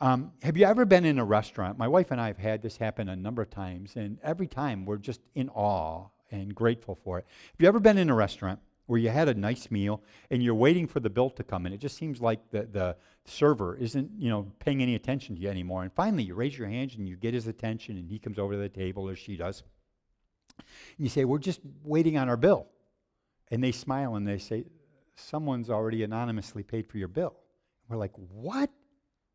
Um, 0.02 0.34
have 0.44 0.58
you 0.58 0.66
ever 0.66 0.84
been 0.84 1.06
in 1.06 1.20
a 1.20 1.24
restaurant? 1.24 1.78
My 1.78 1.88
wife 1.88 2.12
and 2.12 2.20
I 2.20 2.28
have 2.28 2.38
had 2.38 2.62
this 2.62 2.76
happen 2.76 3.08
a 3.08 3.16
number 3.16 3.42
of 3.42 3.50
times, 3.50 3.96
and 3.96 4.20
every 4.22 4.46
time 4.46 4.86
we're 4.86 4.98
just 4.98 5.22
in 5.36 5.48
awe 5.48 6.08
and 6.32 6.54
grateful 6.54 6.96
for 7.02 7.18
it. 7.20 7.26
Have 7.52 7.62
you 7.62 7.70
ever 7.70 7.80
been 7.80 7.98
in 7.98 8.10
a 8.10 8.14
restaurant 8.14 8.60
where 8.88 9.00
you 9.00 9.08
had 9.08 9.30
a 9.30 9.34
nice 9.34 9.72
meal 9.72 10.04
and 10.32 10.44
you're 10.44 10.54
waiting 10.54 10.86
for 10.86 11.00
the 11.00 11.10
bill 11.10 11.30
to 11.30 11.46
come, 11.46 11.66
and 11.66 11.74
it 11.74 11.78
just 11.78 11.96
seems 11.96 12.20
like 12.20 12.42
the, 12.52 12.64
the 12.64 12.98
server 13.24 13.78
isn't, 13.78 14.12
you 14.18 14.30
know, 14.30 14.46
paying 14.60 14.82
any 14.82 14.96
attention 14.96 15.34
to 15.36 15.42
you 15.42 15.48
anymore. 15.48 15.84
And 15.84 15.94
finally, 15.94 16.24
you 16.24 16.36
raise 16.36 16.58
your 16.58 16.68
hands 16.68 16.96
and 16.96 17.08
you 17.08 17.16
get 17.16 17.34
his 17.34 17.48
attention, 17.48 17.98
and 17.98 18.10
he 18.10 18.20
comes 18.20 18.38
over 18.38 18.52
to 18.52 18.60
the 18.60 18.68
table 18.68 19.08
or 19.08 19.16
she 19.16 19.38
does. 19.38 19.64
And 20.58 21.06
you 21.06 21.10
say, 21.10 21.24
"We're 21.24 21.38
just 21.38 21.62
waiting 21.86 22.18
on 22.18 22.28
our 22.28 22.36
bill," 22.36 22.68
and 23.50 23.64
they 23.64 23.72
smile 23.72 24.16
and 24.16 24.28
they 24.28 24.40
say, 24.40 24.66
"Someone's 25.16 25.70
already 25.70 26.04
anonymously 26.04 26.64
paid 26.64 26.88
for 26.88 26.98
your 26.98 27.08
bill." 27.08 27.36
We're 27.88 27.98
like, 27.98 28.14
"What? 28.16 28.70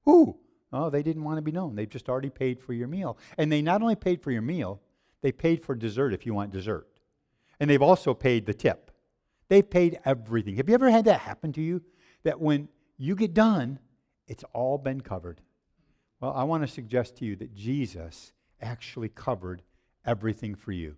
Who?" 0.05 0.39
Oh, 0.73 0.91
they 0.91 1.03
didn't 1.03 1.25
want 1.25 1.39
to 1.39 1.43
be 1.43 1.53
known. 1.53 1.75
They've 1.75 1.89
just 1.89 2.09
already 2.09 2.31
paid 2.31 2.61
for 2.61 2.73
your 2.73 2.89
meal. 2.89 3.19
And 3.37 3.51
they 3.51 3.61
not 3.61 3.83
only 3.83 3.97
paid 3.97 4.23
for 4.23 4.31
your 4.31 4.43
meal, 4.43 4.81
they 5.21 5.33
paid 5.33 5.65
for 5.65 5.75
dessert 5.75 6.15
if 6.15 6.25
you 6.25 6.35
want 6.35 6.53
dessert. 6.53 6.87
And 7.59 7.69
they've 7.69 7.83
also 7.83 8.15
paid 8.15 8.47
the 8.47 8.55
tip. 8.55 8.91
They've 9.49 9.69
paid 9.69 9.99
everything. 10.05 10.57
Have 10.57 10.69
you 10.69 10.75
ever 10.75 10.91
had 10.91 11.07
that 11.07 11.21
happen 11.21 11.53
to 11.55 11.61
you? 11.61 11.83
That 12.23 12.41
when 12.41 12.69
you 12.97 13.17
get 13.17 13.35
done, 13.35 13.81
it's 14.29 14.45
all 14.53 14.79
been 14.79 15.01
covered. 15.01 15.41
Well, 16.21 16.33
I 16.33 16.45
want 16.45 16.63
to 16.63 16.69
suggest 16.69 17.17
to 17.17 17.25
you 17.25 17.35
that 17.37 17.55
Jesus 17.55 18.33
actually 18.61 19.09
covered 19.09 19.63
everything 20.05 20.55
for 20.55 20.73
you. 20.73 20.97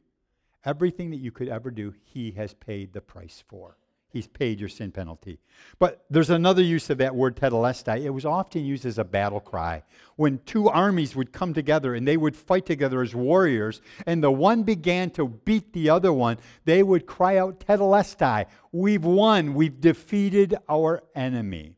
Everything 0.64 1.10
that 1.10 1.20
you 1.20 1.32
could 1.32 1.48
ever 1.48 1.70
do, 1.70 1.94
he 2.02 2.32
has 2.32 2.54
paid 2.54 2.92
the 2.92 3.00
price 3.00 3.42
for. 3.48 3.78
He's 4.12 4.26
paid 4.26 4.60
your 4.60 4.68
sin 4.68 4.92
penalty. 4.92 5.38
But 5.78 6.04
there's 6.10 6.30
another 6.30 6.62
use 6.62 6.90
of 6.90 6.98
that 6.98 7.14
word 7.14 7.36
tetelestai. 7.36 8.04
It 8.04 8.10
was 8.10 8.26
often 8.26 8.64
used 8.64 8.84
as 8.84 8.98
a 8.98 9.04
battle 9.04 9.40
cry. 9.40 9.82
When 10.16 10.38
two 10.44 10.68
armies 10.68 11.16
would 11.16 11.32
come 11.32 11.54
together 11.54 11.94
and 11.94 12.06
they 12.06 12.16
would 12.16 12.36
fight 12.36 12.66
together 12.66 13.00
as 13.00 13.14
warriors, 13.14 13.80
and 14.06 14.22
the 14.22 14.30
one 14.30 14.64
began 14.64 15.10
to 15.10 15.28
beat 15.28 15.72
the 15.72 15.88
other 15.88 16.12
one, 16.12 16.38
they 16.64 16.82
would 16.82 17.06
cry 17.06 17.38
out, 17.38 17.60
Tetelestai, 17.60 18.46
we've 18.70 19.04
won, 19.04 19.54
we've 19.54 19.80
defeated 19.80 20.54
our 20.68 21.02
enemy. 21.14 21.74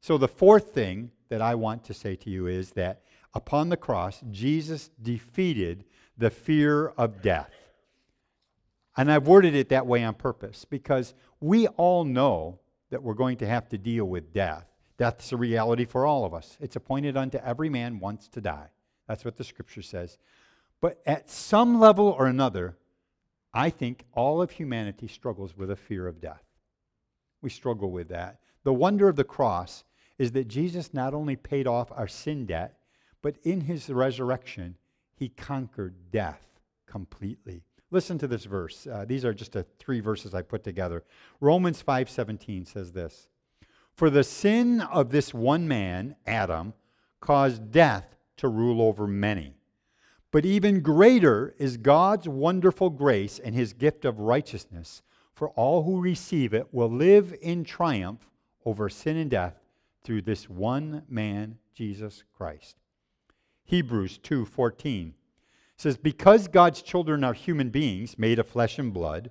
So 0.00 0.18
the 0.18 0.28
fourth 0.28 0.72
thing 0.72 1.12
that 1.28 1.42
I 1.42 1.54
want 1.54 1.84
to 1.84 1.94
say 1.94 2.16
to 2.16 2.30
you 2.30 2.46
is 2.46 2.70
that 2.72 3.02
upon 3.34 3.68
the 3.68 3.76
cross, 3.76 4.20
Jesus 4.30 4.90
defeated 5.02 5.84
the 6.16 6.30
fear 6.30 6.88
of 6.88 7.22
death. 7.22 7.52
And 8.98 9.12
I've 9.12 9.28
worded 9.28 9.54
it 9.54 9.68
that 9.68 9.86
way 9.86 10.02
on 10.02 10.14
purpose 10.14 10.64
because 10.64 11.14
we 11.40 11.68
all 11.68 12.04
know 12.04 12.58
that 12.90 13.00
we're 13.00 13.14
going 13.14 13.36
to 13.36 13.46
have 13.46 13.68
to 13.68 13.78
deal 13.78 14.04
with 14.04 14.32
death. 14.32 14.66
Death's 14.96 15.30
a 15.30 15.36
reality 15.36 15.84
for 15.84 16.04
all 16.04 16.24
of 16.24 16.34
us. 16.34 16.58
It's 16.60 16.74
appointed 16.74 17.16
unto 17.16 17.38
every 17.38 17.70
man 17.70 18.00
once 18.00 18.26
to 18.30 18.40
die. 18.40 18.70
That's 19.06 19.24
what 19.24 19.36
the 19.36 19.44
scripture 19.44 19.82
says. 19.82 20.18
But 20.80 21.00
at 21.06 21.30
some 21.30 21.78
level 21.78 22.08
or 22.08 22.26
another, 22.26 22.76
I 23.54 23.70
think 23.70 24.04
all 24.14 24.42
of 24.42 24.50
humanity 24.50 25.06
struggles 25.06 25.56
with 25.56 25.70
a 25.70 25.76
fear 25.76 26.08
of 26.08 26.20
death. 26.20 26.42
We 27.40 27.50
struggle 27.50 27.92
with 27.92 28.08
that. 28.08 28.40
The 28.64 28.74
wonder 28.74 29.08
of 29.08 29.14
the 29.14 29.22
cross 29.22 29.84
is 30.18 30.32
that 30.32 30.48
Jesus 30.48 30.92
not 30.92 31.14
only 31.14 31.36
paid 31.36 31.68
off 31.68 31.92
our 31.92 32.08
sin 32.08 32.46
debt, 32.46 32.80
but 33.22 33.36
in 33.44 33.60
his 33.60 33.88
resurrection, 33.90 34.76
he 35.14 35.28
conquered 35.28 36.10
death 36.10 36.48
completely. 36.86 37.62
Listen 37.90 38.18
to 38.18 38.26
this 38.26 38.44
verse. 38.44 38.86
Uh, 38.86 39.04
these 39.06 39.24
are 39.24 39.32
just 39.32 39.56
three 39.78 40.00
verses 40.00 40.34
I 40.34 40.42
put 40.42 40.62
together. 40.62 41.04
Romans 41.40 41.82
5:17 41.82 42.66
says 42.66 42.92
this: 42.92 43.28
"For 43.94 44.10
the 44.10 44.24
sin 44.24 44.80
of 44.80 45.10
this 45.10 45.32
one 45.32 45.66
man, 45.66 46.16
Adam, 46.26 46.74
caused 47.20 47.70
death 47.70 48.16
to 48.36 48.48
rule 48.48 48.80
over 48.82 49.06
many. 49.06 49.54
But 50.30 50.44
even 50.44 50.80
greater 50.80 51.54
is 51.58 51.78
God's 51.78 52.28
wonderful 52.28 52.90
grace 52.90 53.38
and 53.38 53.54
his 53.54 53.72
gift 53.72 54.04
of 54.04 54.20
righteousness, 54.20 55.02
for 55.32 55.48
all 55.50 55.84
who 55.84 56.00
receive 56.00 56.52
it 56.52 56.72
will 56.72 56.90
live 56.90 57.34
in 57.40 57.64
triumph 57.64 58.28
over 58.64 58.88
sin 58.88 59.16
and 59.16 59.30
death 59.30 59.58
through 60.02 60.22
this 60.22 60.48
one 60.48 61.04
man, 61.08 61.58
Jesus 61.74 62.24
Christ." 62.34 62.76
Hebrews 63.64 64.18
2:14 64.18 65.14
says, 65.78 65.96
Because 65.96 66.48
God's 66.48 66.82
children 66.82 67.24
are 67.24 67.32
human 67.32 67.70
beings 67.70 68.18
made 68.18 68.38
of 68.38 68.46
flesh 68.46 68.78
and 68.78 68.92
blood, 68.92 69.30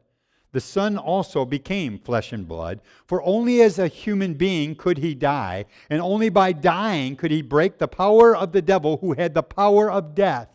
the 0.54 0.62
Son 0.62 0.98
also 0.98 1.46
became 1.46 2.00
flesh 2.00 2.32
and 2.32 2.48
blood, 2.48 2.82
for 3.06 3.22
only 3.24 3.62
as 3.62 3.78
a 3.78 3.88
human 3.88 4.34
being 4.34 4.74
could 4.74 4.98
he 4.98 5.14
die, 5.14 5.66
and 5.90 6.02
only 6.02 6.30
by 6.30 6.54
dying 6.54 7.16
could 7.16 7.32
he 7.32 7.42
break 7.42 7.78
the 7.78 7.88
power 7.88 8.36
of 8.36 8.54
the 8.54 8.62
devil 8.62 8.98
who 8.98 9.14
had 9.14 9.34
the 9.34 9.44
power 9.44 9.92
of 9.92 10.16
death. 10.16 10.50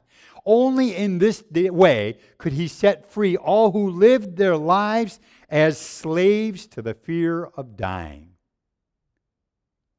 Only 0.44 0.96
in 0.96 1.18
this 1.18 1.44
way 1.52 2.18
could 2.38 2.54
he 2.54 2.66
set 2.66 3.12
free 3.12 3.36
all 3.36 3.70
who 3.70 3.90
lived 3.90 4.36
their 4.36 4.56
lives 4.56 5.20
as 5.48 5.78
slaves 5.78 6.66
to 6.68 6.82
the 6.82 6.94
fear 6.94 7.44
of 7.44 7.76
dying. 7.76 8.30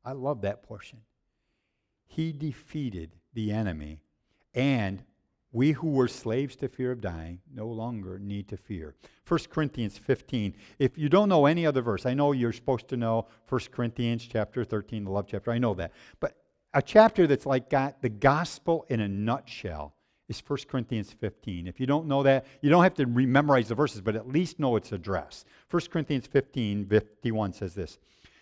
I 0.03 0.12
love 0.12 0.41
that 0.41 0.63
portion. 0.63 0.99
He 2.08 2.34
defeated 2.34 3.12
the 3.34 3.51
enemy 3.51 4.01
and 4.53 5.03
we 5.53 5.71
who 5.71 5.91
were 5.91 6.07
slaves 6.07 6.55
to 6.57 6.67
fear 6.67 6.91
of 6.91 6.99
dying 6.99 7.39
no 7.53 7.67
longer 7.67 8.17
need 8.17 8.47
to 8.49 8.57
fear. 8.57 8.95
1 9.27 9.39
Corinthians 9.51 9.97
15. 9.99 10.55
If 10.79 10.97
you 10.97 11.07
don't 11.09 11.29
know 11.29 11.45
any 11.45 11.65
other 11.65 11.83
verse, 11.83 12.07
I 12.07 12.15
know 12.15 12.31
you're 12.31 12.51
supposed 12.51 12.87
to 12.89 12.97
know 12.97 13.27
1 13.47 13.61
Corinthians 13.71 14.27
chapter 14.29 14.65
13, 14.65 15.05
the 15.05 15.11
love 15.11 15.27
chapter. 15.27 15.51
I 15.51 15.59
know 15.59 15.75
that. 15.75 15.91
But 16.19 16.35
a 16.73 16.81
chapter 16.81 17.27
that's 17.27 17.45
like 17.45 17.69
got 17.69 18.01
the 18.01 18.09
gospel 18.09 18.87
in 18.89 18.99
a 18.99 19.07
nutshell 19.07 19.93
is 20.27 20.41
1 20.45 20.59
Corinthians 20.67 21.13
15. 21.13 21.67
If 21.67 21.79
you 21.79 21.85
don't 21.85 22.07
know 22.07 22.23
that, 22.23 22.47
you 22.61 22.71
don't 22.71 22.83
have 22.83 22.95
to 22.95 23.05
memorize 23.05 23.67
the 23.67 23.75
verses, 23.75 24.01
but 24.01 24.15
at 24.15 24.27
least 24.27 24.59
know 24.59 24.75
its 24.75 24.91
address. 24.91 25.45
1 25.69 25.83
Corinthians 25.91 26.25
15, 26.25 26.87
51 26.87 27.53
says 27.53 27.75
this 27.75 27.99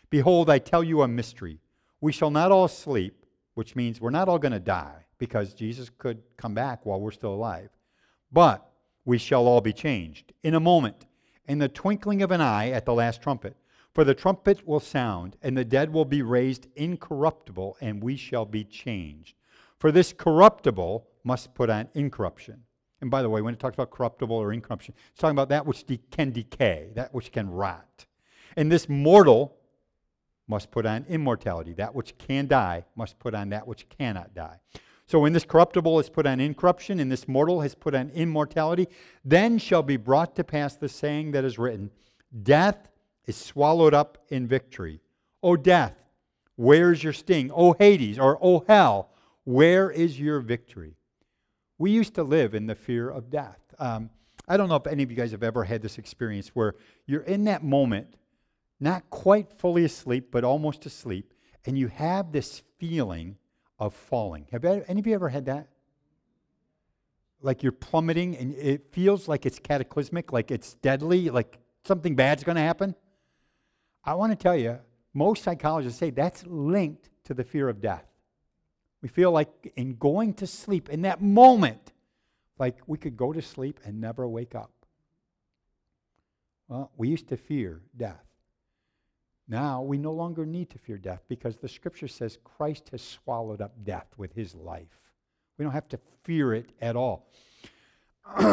Behold, 0.10 0.50
I 0.50 0.60
tell 0.60 0.84
you 0.84 1.02
a 1.02 1.10
mystery. 1.10 1.60
We 2.00 2.14
shall 2.14 2.32
not 2.32 2.52
all 2.52 2.70
sleep, 2.70 3.26
which 3.56 3.76
means 3.76 4.00
we're 4.00 4.12
not 4.12 4.30
all 4.30 4.40
going 4.40 4.54
to 4.54 4.60
die 4.60 5.06
because 5.22 5.54
Jesus 5.54 5.92
could 6.00 6.24
come 6.36 6.56
back 6.56 6.84
while 6.84 7.00
we're 7.00 7.12
still 7.12 7.36
alive. 7.36 7.70
But 8.32 8.68
we 9.06 9.20
shall 9.20 9.46
all 9.46 9.62
be 9.62 9.72
changed 9.72 10.34
in 10.42 10.56
a 10.56 10.60
moment, 10.60 11.06
in 11.48 11.60
the 11.60 11.70
twinkling 11.70 12.24
of 12.24 12.32
an 12.32 12.42
eye 12.42 12.72
at 12.72 12.86
the 12.86 12.94
last 12.96 13.22
trumpet. 13.22 13.56
For 13.94 14.04
the 14.04 14.16
trumpet 14.16 14.68
will 14.68 14.80
sound, 14.80 15.36
and 15.44 15.56
the 15.56 15.64
dead 15.64 15.94
will 15.94 16.06
be 16.06 16.24
raised 16.24 16.66
incorruptible, 16.76 17.78
and 17.82 18.02
we 18.02 18.16
shall 18.16 18.46
be 18.46 18.64
changed. 18.64 19.36
For 19.78 19.92
this 19.92 20.12
corruptible 20.12 21.06
must 21.24 21.54
put 21.54 21.70
on 21.70 21.88
incorruption. 21.94 22.64
And 23.00 23.12
by 23.12 23.22
the 23.22 23.30
way, 23.30 23.44
when 23.44 23.54
it 23.54 23.60
talks 23.60 23.76
about 23.76 23.92
corruptible 23.92 24.36
or 24.36 24.52
incorruption, 24.52 24.96
it's 25.12 25.20
talking 25.20 25.36
about 25.36 25.50
that 25.50 25.68
which 25.68 25.84
de- 25.84 26.02
can 26.10 26.32
decay, 26.32 26.90
that 26.96 27.14
which 27.14 27.32
can 27.32 27.48
rot. 27.48 28.08
And 28.58 28.72
this 28.72 28.90
mortal 28.90 29.56
must 30.48 30.72
put 30.72 30.88
on 30.88 31.06
immortality. 31.08 31.74
That 31.74 31.94
which 31.94 32.18
can 32.18 32.48
die 32.48 32.86
must 32.96 33.20
put 33.20 33.36
on 33.36 33.50
that 33.50 33.68
which 33.68 33.88
cannot 33.88 34.34
die. 34.34 34.58
So 35.12 35.20
when 35.20 35.34
this 35.34 35.44
corruptible 35.44 36.00
is 36.00 36.08
put 36.08 36.26
on 36.26 36.40
incorruption, 36.40 37.02
and 37.02 37.12
this 37.12 37.28
mortal 37.28 37.60
has 37.60 37.76
put 37.76 37.94
on 37.94 38.12
immortality, 38.12 38.88
then 39.26 39.58
shall 39.58 39.84
be 39.84 39.98
brought 39.98 40.38
to 40.38 40.44
pass 40.46 40.78
the 40.78 40.88
saying 40.88 41.32
that 41.32 41.44
is 41.44 41.60
written 41.60 41.92
Death 42.44 42.88
is 43.26 43.36
swallowed 43.36 43.94
up 43.94 44.20
in 44.30 44.48
victory. 44.48 45.02
O 45.44 45.58
death, 45.58 45.96
where's 46.56 47.04
your 47.04 47.12
sting? 47.12 47.52
O 47.54 47.74
Hades, 47.74 48.18
or 48.18 48.40
O 48.42 48.64
hell, 48.70 49.10
where 49.44 49.92
is 49.92 50.18
your 50.18 50.40
victory? 50.40 50.96
We 51.78 51.92
used 51.92 52.16
to 52.16 52.24
live 52.24 52.56
in 52.56 52.68
the 52.68 52.76
fear 52.76 53.10
of 53.10 53.30
death. 53.30 53.60
Um, 53.80 54.12
I 54.48 54.56
don't 54.56 54.70
know 54.70 54.78
if 54.78 54.88
any 54.88 55.04
of 55.04 55.12
you 55.12 55.18
guys 55.18 55.32
have 55.32 55.44
ever 55.44 55.66
had 55.66 55.82
this 55.82 55.98
experience 55.98 56.52
where 56.54 56.76
you're 57.06 57.24
in 57.24 57.44
that 57.44 57.66
moment, 57.66 58.16
not 58.80 59.10
quite 59.10 59.52
fully 59.52 59.84
asleep, 59.84 60.30
but 60.32 60.46
almost 60.46 60.86
asleep, 60.86 61.34
and 61.66 61.78
you 61.78 61.90
have 61.90 62.32
this 62.32 62.64
feeling 62.78 63.36
of 63.82 63.96
falling. 63.96 64.46
Have 64.52 64.64
any 64.64 65.00
of 65.00 65.08
you 65.08 65.16
ever 65.16 65.28
had 65.28 65.48
that? 65.48 65.68
Like 67.42 67.64
you're 67.64 67.72
plummeting 67.72 68.38
and 68.38 68.54
it 68.54 68.86
feels 68.92 69.28
like 69.28 69.48
it's 69.48 69.58
cataclysmic, 69.58 70.32
like 70.32 70.52
it's 70.52 70.76
deadly, 70.76 71.32
like 71.32 71.58
something 71.84 72.16
bad's 72.16 72.44
going 72.44 72.58
to 72.58 72.62
happen? 72.62 72.94
I 74.06 74.14
want 74.14 74.32
to 74.32 74.36
tell 74.36 74.56
you, 74.56 74.78
most 75.16 75.44
psychologists 75.44 76.00
say 76.00 76.12
that's 76.12 76.46
linked 76.46 77.10
to 77.24 77.34
the 77.34 77.44
fear 77.44 77.68
of 77.70 77.82
death. 77.82 78.06
We 79.02 79.10
feel 79.10 79.32
like 79.32 79.74
in 79.76 79.96
going 79.96 80.36
to 80.36 80.48
sleep, 80.48 80.90
in 80.90 81.02
that 81.02 81.20
moment, 81.20 81.92
like 82.60 82.78
we 82.86 83.00
could 83.00 83.18
go 83.18 83.34
to 83.34 83.42
sleep 83.42 83.80
and 83.84 84.00
never 84.00 84.28
wake 84.28 84.54
up. 84.54 84.72
Well, 86.68 86.92
we 86.96 87.10
used 87.10 87.30
to 87.30 87.38
fear 87.38 87.82
death. 87.98 88.24
Now 89.52 89.82
we 89.82 89.98
no 89.98 90.14
longer 90.14 90.46
need 90.46 90.70
to 90.70 90.78
fear 90.78 90.98
death 90.98 91.24
because 91.28 91.58
the 91.58 91.68
scripture 91.68 92.08
says 92.08 92.38
Christ 92.42 92.88
has 92.94 93.02
swallowed 93.02 93.60
up 93.60 93.74
death 93.84 94.08
with 94.16 94.32
his 94.32 94.56
life. 94.56 94.98
We 95.58 95.64
don't 95.64 95.74
have 95.74 95.90
to 95.90 96.00
fear 96.24 96.54
it 96.54 96.72
at 96.80 96.96
all. 96.96 97.28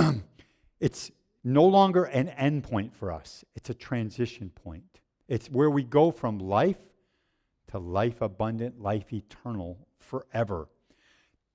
it's 0.81 1.13
no 1.45 1.65
longer 1.65 2.03
an 2.03 2.31
end 2.31 2.65
point 2.65 2.93
for 2.93 3.13
us, 3.13 3.45
it's 3.55 3.71
a 3.71 3.75
transition 3.75 4.51
point. 4.51 4.99
It's 5.29 5.49
where 5.49 5.71
we 5.71 5.85
go 5.85 6.11
from 6.11 6.41
life 6.41 6.81
to 7.69 7.79
life 7.79 8.21
abundant, 8.21 8.81
life 8.83 9.13
eternal 9.13 9.87
forever. 10.01 10.69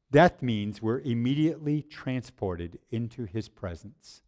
Death 0.10 0.42
means 0.42 0.82
we're 0.82 1.02
immediately 1.02 1.82
transported 1.82 2.80
into 2.92 3.26
his 3.26 3.50
presence. 3.50 4.22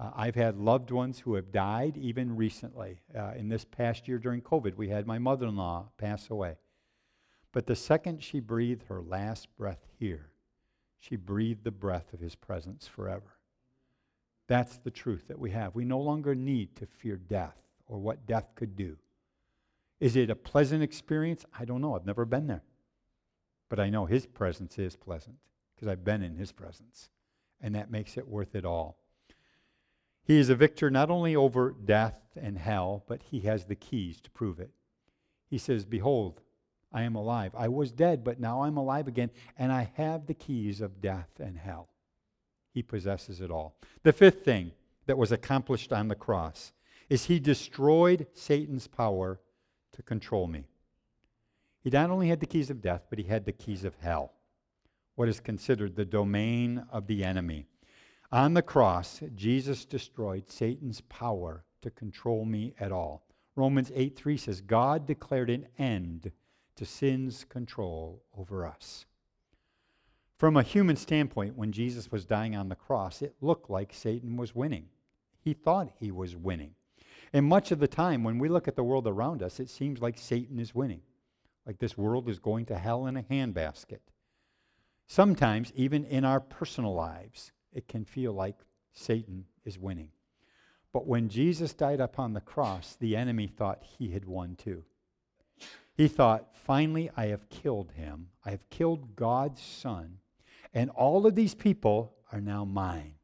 Uh, 0.00 0.10
I've 0.16 0.34
had 0.34 0.56
loved 0.56 0.90
ones 0.90 1.18
who 1.18 1.34
have 1.34 1.52
died 1.52 1.98
even 1.98 2.34
recently. 2.34 3.02
Uh, 3.14 3.32
in 3.36 3.48
this 3.48 3.66
past 3.66 4.08
year 4.08 4.18
during 4.18 4.40
COVID, 4.40 4.76
we 4.76 4.88
had 4.88 5.06
my 5.06 5.18
mother 5.18 5.46
in 5.46 5.56
law 5.56 5.90
pass 5.98 6.30
away. 6.30 6.56
But 7.52 7.66
the 7.66 7.76
second 7.76 8.22
she 8.22 8.40
breathed 8.40 8.84
her 8.84 9.02
last 9.02 9.54
breath 9.56 9.84
here, 9.98 10.30
she 10.98 11.16
breathed 11.16 11.64
the 11.64 11.70
breath 11.70 12.14
of 12.14 12.20
his 12.20 12.34
presence 12.34 12.86
forever. 12.86 13.36
That's 14.46 14.78
the 14.78 14.90
truth 14.90 15.28
that 15.28 15.38
we 15.38 15.50
have. 15.50 15.74
We 15.74 15.84
no 15.84 16.00
longer 16.00 16.34
need 16.34 16.76
to 16.76 16.86
fear 16.86 17.16
death 17.16 17.56
or 17.86 17.98
what 17.98 18.26
death 18.26 18.54
could 18.54 18.76
do. 18.76 18.96
Is 20.00 20.16
it 20.16 20.30
a 20.30 20.34
pleasant 20.34 20.82
experience? 20.82 21.44
I 21.58 21.66
don't 21.66 21.82
know. 21.82 21.94
I've 21.94 22.06
never 22.06 22.24
been 22.24 22.46
there. 22.46 22.62
But 23.68 23.78
I 23.78 23.90
know 23.90 24.06
his 24.06 24.26
presence 24.26 24.78
is 24.78 24.96
pleasant 24.96 25.36
because 25.74 25.88
I've 25.88 26.04
been 26.04 26.22
in 26.22 26.36
his 26.36 26.52
presence. 26.52 27.10
And 27.60 27.74
that 27.74 27.90
makes 27.90 28.16
it 28.16 28.26
worth 28.26 28.54
it 28.54 28.64
all. 28.64 28.99
He 30.22 30.38
is 30.38 30.48
a 30.48 30.54
victor 30.54 30.90
not 30.90 31.10
only 31.10 31.34
over 31.34 31.74
death 31.84 32.20
and 32.36 32.58
hell, 32.58 33.04
but 33.08 33.22
he 33.22 33.40
has 33.40 33.64
the 33.64 33.74
keys 33.74 34.20
to 34.20 34.30
prove 34.30 34.60
it. 34.60 34.70
He 35.48 35.58
says, 35.58 35.84
Behold, 35.84 36.40
I 36.92 37.02
am 37.02 37.14
alive. 37.14 37.52
I 37.56 37.68
was 37.68 37.92
dead, 37.92 38.24
but 38.24 38.40
now 38.40 38.62
I'm 38.62 38.76
alive 38.76 39.08
again, 39.08 39.30
and 39.58 39.72
I 39.72 39.90
have 39.94 40.26
the 40.26 40.34
keys 40.34 40.80
of 40.80 41.00
death 41.00 41.30
and 41.38 41.56
hell. 41.56 41.88
He 42.72 42.82
possesses 42.82 43.40
it 43.40 43.50
all. 43.50 43.76
The 44.02 44.12
fifth 44.12 44.44
thing 44.44 44.72
that 45.06 45.18
was 45.18 45.32
accomplished 45.32 45.92
on 45.92 46.08
the 46.08 46.14
cross 46.14 46.72
is 47.08 47.24
he 47.24 47.40
destroyed 47.40 48.26
Satan's 48.32 48.86
power 48.86 49.40
to 49.92 50.02
control 50.02 50.46
me. 50.46 50.66
He 51.82 51.90
not 51.90 52.10
only 52.10 52.28
had 52.28 52.40
the 52.40 52.46
keys 52.46 52.70
of 52.70 52.82
death, 52.82 53.06
but 53.10 53.18
he 53.18 53.24
had 53.24 53.44
the 53.44 53.52
keys 53.52 53.84
of 53.84 53.96
hell, 53.96 54.32
what 55.14 55.28
is 55.28 55.40
considered 55.40 55.96
the 55.96 56.04
domain 56.04 56.84
of 56.92 57.06
the 57.06 57.24
enemy. 57.24 57.66
On 58.32 58.54
the 58.54 58.62
cross, 58.62 59.20
Jesus 59.34 59.84
destroyed 59.84 60.48
Satan's 60.48 61.00
power 61.02 61.64
to 61.82 61.90
control 61.90 62.44
me 62.44 62.74
at 62.78 62.92
all. 62.92 63.26
Romans 63.56 63.90
8 63.94 64.16
3 64.16 64.36
says, 64.36 64.60
God 64.60 65.04
declared 65.06 65.50
an 65.50 65.66
end 65.78 66.30
to 66.76 66.86
sin's 66.86 67.44
control 67.44 68.22
over 68.36 68.64
us. 68.64 69.06
From 70.38 70.56
a 70.56 70.62
human 70.62 70.96
standpoint, 70.96 71.56
when 71.56 71.72
Jesus 71.72 72.10
was 72.12 72.24
dying 72.24 72.56
on 72.56 72.68
the 72.68 72.76
cross, 72.76 73.20
it 73.20 73.34
looked 73.40 73.68
like 73.68 73.92
Satan 73.92 74.36
was 74.36 74.54
winning. 74.54 74.86
He 75.42 75.52
thought 75.52 75.90
he 75.98 76.10
was 76.10 76.36
winning. 76.36 76.74
And 77.32 77.44
much 77.44 77.72
of 77.72 77.80
the 77.80 77.88
time, 77.88 78.24
when 78.24 78.38
we 78.38 78.48
look 78.48 78.68
at 78.68 78.76
the 78.76 78.84
world 78.84 79.06
around 79.06 79.42
us, 79.42 79.60
it 79.60 79.68
seems 79.68 80.00
like 80.00 80.16
Satan 80.16 80.58
is 80.58 80.74
winning, 80.74 81.02
like 81.66 81.78
this 81.78 81.98
world 81.98 82.28
is 82.28 82.38
going 82.38 82.66
to 82.66 82.78
hell 82.78 83.06
in 83.06 83.16
a 83.16 83.22
handbasket. 83.22 84.00
Sometimes, 85.06 85.72
even 85.74 86.04
in 86.04 86.24
our 86.24 86.40
personal 86.40 86.94
lives, 86.94 87.52
it 87.72 87.88
can 87.88 88.04
feel 88.04 88.32
like 88.32 88.56
Satan 88.92 89.44
is 89.64 89.78
winning. 89.78 90.10
But 90.92 91.06
when 91.06 91.28
Jesus 91.28 91.72
died 91.72 92.00
upon 92.00 92.32
the 92.32 92.40
cross, 92.40 92.96
the 92.98 93.16
enemy 93.16 93.46
thought 93.46 93.82
he 93.98 94.10
had 94.10 94.24
won 94.24 94.56
too. 94.56 94.84
He 95.94 96.08
thought, 96.08 96.56
finally, 96.56 97.10
I 97.16 97.26
have 97.26 97.48
killed 97.48 97.92
him. 97.92 98.28
I 98.44 98.50
have 98.50 98.68
killed 98.70 99.14
God's 99.16 99.62
son. 99.62 100.18
And 100.72 100.90
all 100.90 101.26
of 101.26 101.34
these 101.34 101.54
people 101.54 102.14
are 102.32 102.40
now 102.40 102.64
mine. 102.64 103.14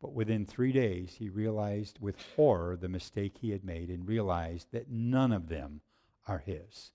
But 0.00 0.12
within 0.12 0.44
three 0.44 0.72
days, 0.72 1.16
he 1.18 1.28
realized 1.28 1.98
with 2.00 2.16
horror 2.36 2.76
the 2.76 2.88
mistake 2.88 3.38
he 3.40 3.50
had 3.50 3.64
made 3.64 3.88
and 3.88 4.06
realized 4.06 4.68
that 4.72 4.90
none 4.90 5.32
of 5.32 5.48
them 5.48 5.80
are 6.28 6.38
his. 6.38 6.92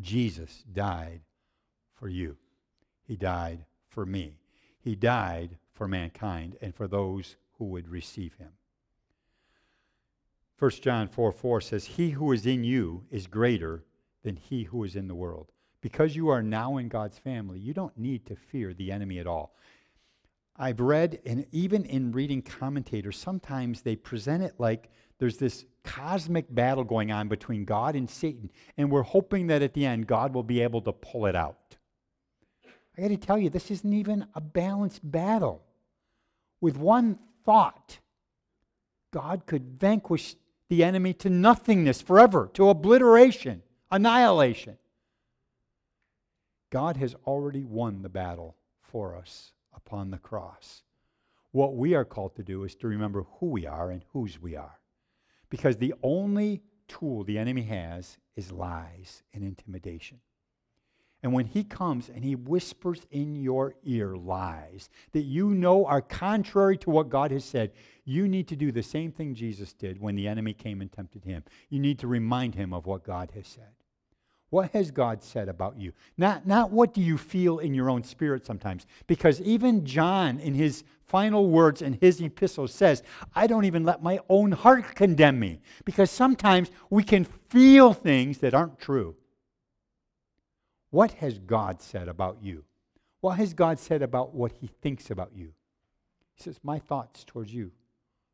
Jesus 0.00 0.64
died 0.72 1.20
for 1.94 2.08
you, 2.08 2.36
he 3.02 3.16
died 3.16 3.64
for 3.88 4.06
me. 4.06 4.41
He 4.82 4.96
died 4.96 5.56
for 5.72 5.86
mankind 5.86 6.56
and 6.60 6.74
for 6.74 6.88
those 6.88 7.36
who 7.58 7.66
would 7.66 7.88
receive 7.88 8.34
him. 8.34 8.50
1 10.58 10.70
John 10.82 11.08
4 11.08 11.32
4 11.32 11.60
says, 11.60 11.84
He 11.84 12.10
who 12.10 12.30
is 12.32 12.46
in 12.46 12.64
you 12.64 13.04
is 13.10 13.26
greater 13.26 13.84
than 14.22 14.36
he 14.36 14.64
who 14.64 14.84
is 14.84 14.96
in 14.96 15.08
the 15.08 15.14
world. 15.14 15.50
Because 15.80 16.14
you 16.14 16.28
are 16.28 16.42
now 16.42 16.76
in 16.76 16.88
God's 16.88 17.18
family, 17.18 17.58
you 17.58 17.74
don't 17.74 17.96
need 17.98 18.26
to 18.26 18.36
fear 18.36 18.72
the 18.72 18.92
enemy 18.92 19.18
at 19.18 19.26
all. 19.26 19.56
I've 20.56 20.80
read, 20.80 21.18
and 21.26 21.46
even 21.50 21.84
in 21.84 22.12
reading 22.12 22.42
commentators, 22.42 23.16
sometimes 23.16 23.82
they 23.82 23.96
present 23.96 24.42
it 24.42 24.54
like 24.58 24.90
there's 25.18 25.38
this 25.38 25.64
cosmic 25.82 26.52
battle 26.54 26.84
going 26.84 27.10
on 27.10 27.28
between 27.28 27.64
God 27.64 27.96
and 27.96 28.08
Satan, 28.08 28.50
and 28.76 28.90
we're 28.90 29.02
hoping 29.02 29.48
that 29.48 29.62
at 29.62 29.74
the 29.74 29.86
end 29.86 30.06
God 30.06 30.34
will 30.34 30.42
be 30.42 30.60
able 30.60 30.82
to 30.82 30.92
pull 30.92 31.26
it 31.26 31.34
out. 31.34 31.76
I 32.96 33.02
got 33.02 33.08
to 33.08 33.16
tell 33.16 33.38
you, 33.38 33.48
this 33.48 33.70
isn't 33.70 33.92
even 33.92 34.26
a 34.34 34.40
balanced 34.40 35.00
battle. 35.02 35.62
With 36.60 36.76
one 36.76 37.18
thought, 37.44 37.98
God 39.10 39.46
could 39.46 39.80
vanquish 39.80 40.36
the 40.68 40.84
enemy 40.84 41.12
to 41.14 41.30
nothingness 41.30 42.00
forever, 42.00 42.50
to 42.54 42.68
obliteration, 42.68 43.62
annihilation. 43.90 44.78
God 46.70 46.96
has 46.96 47.14
already 47.26 47.64
won 47.64 48.02
the 48.02 48.08
battle 48.08 48.56
for 48.80 49.16
us 49.16 49.52
upon 49.74 50.10
the 50.10 50.18
cross. 50.18 50.82
What 51.50 51.76
we 51.76 51.94
are 51.94 52.04
called 52.04 52.36
to 52.36 52.42
do 52.42 52.64
is 52.64 52.74
to 52.76 52.88
remember 52.88 53.26
who 53.38 53.46
we 53.46 53.66
are 53.66 53.90
and 53.90 54.02
whose 54.12 54.40
we 54.40 54.56
are. 54.56 54.78
Because 55.50 55.76
the 55.76 55.94
only 56.02 56.62
tool 56.88 57.24
the 57.24 57.36
enemy 57.36 57.62
has 57.62 58.16
is 58.36 58.50
lies 58.50 59.22
and 59.34 59.44
intimidation. 59.44 60.18
And 61.22 61.32
when 61.32 61.46
he 61.46 61.62
comes 61.62 62.08
and 62.08 62.24
he 62.24 62.34
whispers 62.34 63.06
in 63.12 63.36
your 63.36 63.74
ear 63.84 64.16
lies 64.16 64.90
that 65.12 65.22
you 65.22 65.50
know 65.54 65.86
are 65.86 66.02
contrary 66.02 66.76
to 66.78 66.90
what 66.90 67.10
God 67.10 67.30
has 67.30 67.44
said, 67.44 67.70
you 68.04 68.26
need 68.26 68.48
to 68.48 68.56
do 68.56 68.72
the 68.72 68.82
same 68.82 69.12
thing 69.12 69.34
Jesus 69.34 69.72
did 69.72 70.00
when 70.00 70.16
the 70.16 70.26
enemy 70.26 70.52
came 70.52 70.80
and 70.80 70.90
tempted 70.90 71.24
him. 71.24 71.44
You 71.68 71.78
need 71.78 72.00
to 72.00 72.08
remind 72.08 72.56
him 72.56 72.72
of 72.72 72.86
what 72.86 73.04
God 73.04 73.30
has 73.36 73.46
said. 73.46 73.70
What 74.50 74.72
has 74.72 74.90
God 74.90 75.22
said 75.22 75.48
about 75.48 75.78
you? 75.78 75.92
Not, 76.18 76.46
not 76.46 76.72
what 76.72 76.92
do 76.92 77.00
you 77.00 77.16
feel 77.16 77.60
in 77.60 77.72
your 77.72 77.88
own 77.88 78.02
spirit 78.02 78.44
sometimes. 78.44 78.86
Because 79.06 79.40
even 79.40 79.86
John, 79.86 80.38
in 80.40 80.54
his 80.54 80.84
final 81.06 81.48
words 81.48 81.80
in 81.80 81.94
his 82.00 82.20
epistle, 82.20 82.68
says, 82.68 83.02
I 83.34 83.46
don't 83.46 83.64
even 83.64 83.84
let 83.84 84.02
my 84.02 84.18
own 84.28 84.52
heart 84.52 84.94
condemn 84.94 85.38
me. 85.38 85.60
Because 85.86 86.10
sometimes 86.10 86.70
we 86.90 87.02
can 87.02 87.24
feel 87.24 87.94
things 87.94 88.38
that 88.38 88.52
aren't 88.52 88.78
true. 88.78 89.14
What 90.92 91.12
has 91.12 91.38
God 91.38 91.80
said 91.80 92.06
about 92.06 92.42
you? 92.42 92.64
What 93.22 93.38
has 93.38 93.54
God 93.54 93.78
said 93.78 94.02
about 94.02 94.34
what 94.34 94.52
he 94.52 94.66
thinks 94.66 95.10
about 95.10 95.32
you? 95.34 95.54
He 96.34 96.42
says, 96.42 96.60
My 96.62 96.78
thoughts 96.78 97.24
towards 97.24 97.54
you 97.54 97.72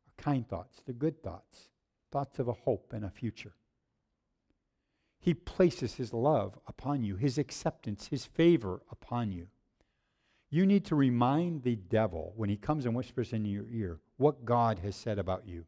are 0.05 0.21
kind 0.21 0.45
thoughts, 0.45 0.81
they're 0.85 0.93
good 0.93 1.23
thoughts, 1.23 1.69
thoughts 2.11 2.37
of 2.37 2.49
a 2.49 2.53
hope 2.53 2.91
and 2.91 3.05
a 3.05 3.09
future. 3.09 3.53
He 5.21 5.33
places 5.33 5.95
His 5.95 6.13
love 6.13 6.59
upon 6.67 7.01
you, 7.01 7.15
His 7.15 7.37
acceptance, 7.37 8.07
His 8.07 8.25
favor 8.25 8.81
upon 8.91 9.31
you. 9.31 9.47
You 10.49 10.65
need 10.65 10.83
to 10.85 10.95
remind 10.95 11.63
the 11.63 11.77
devil 11.77 12.33
when 12.35 12.49
he 12.49 12.57
comes 12.57 12.85
and 12.85 12.93
whispers 12.93 13.31
in 13.31 13.45
your 13.45 13.67
ear 13.69 14.01
what 14.17 14.43
God 14.43 14.79
has 14.79 14.97
said 14.97 15.17
about 15.17 15.47
you. 15.47 15.63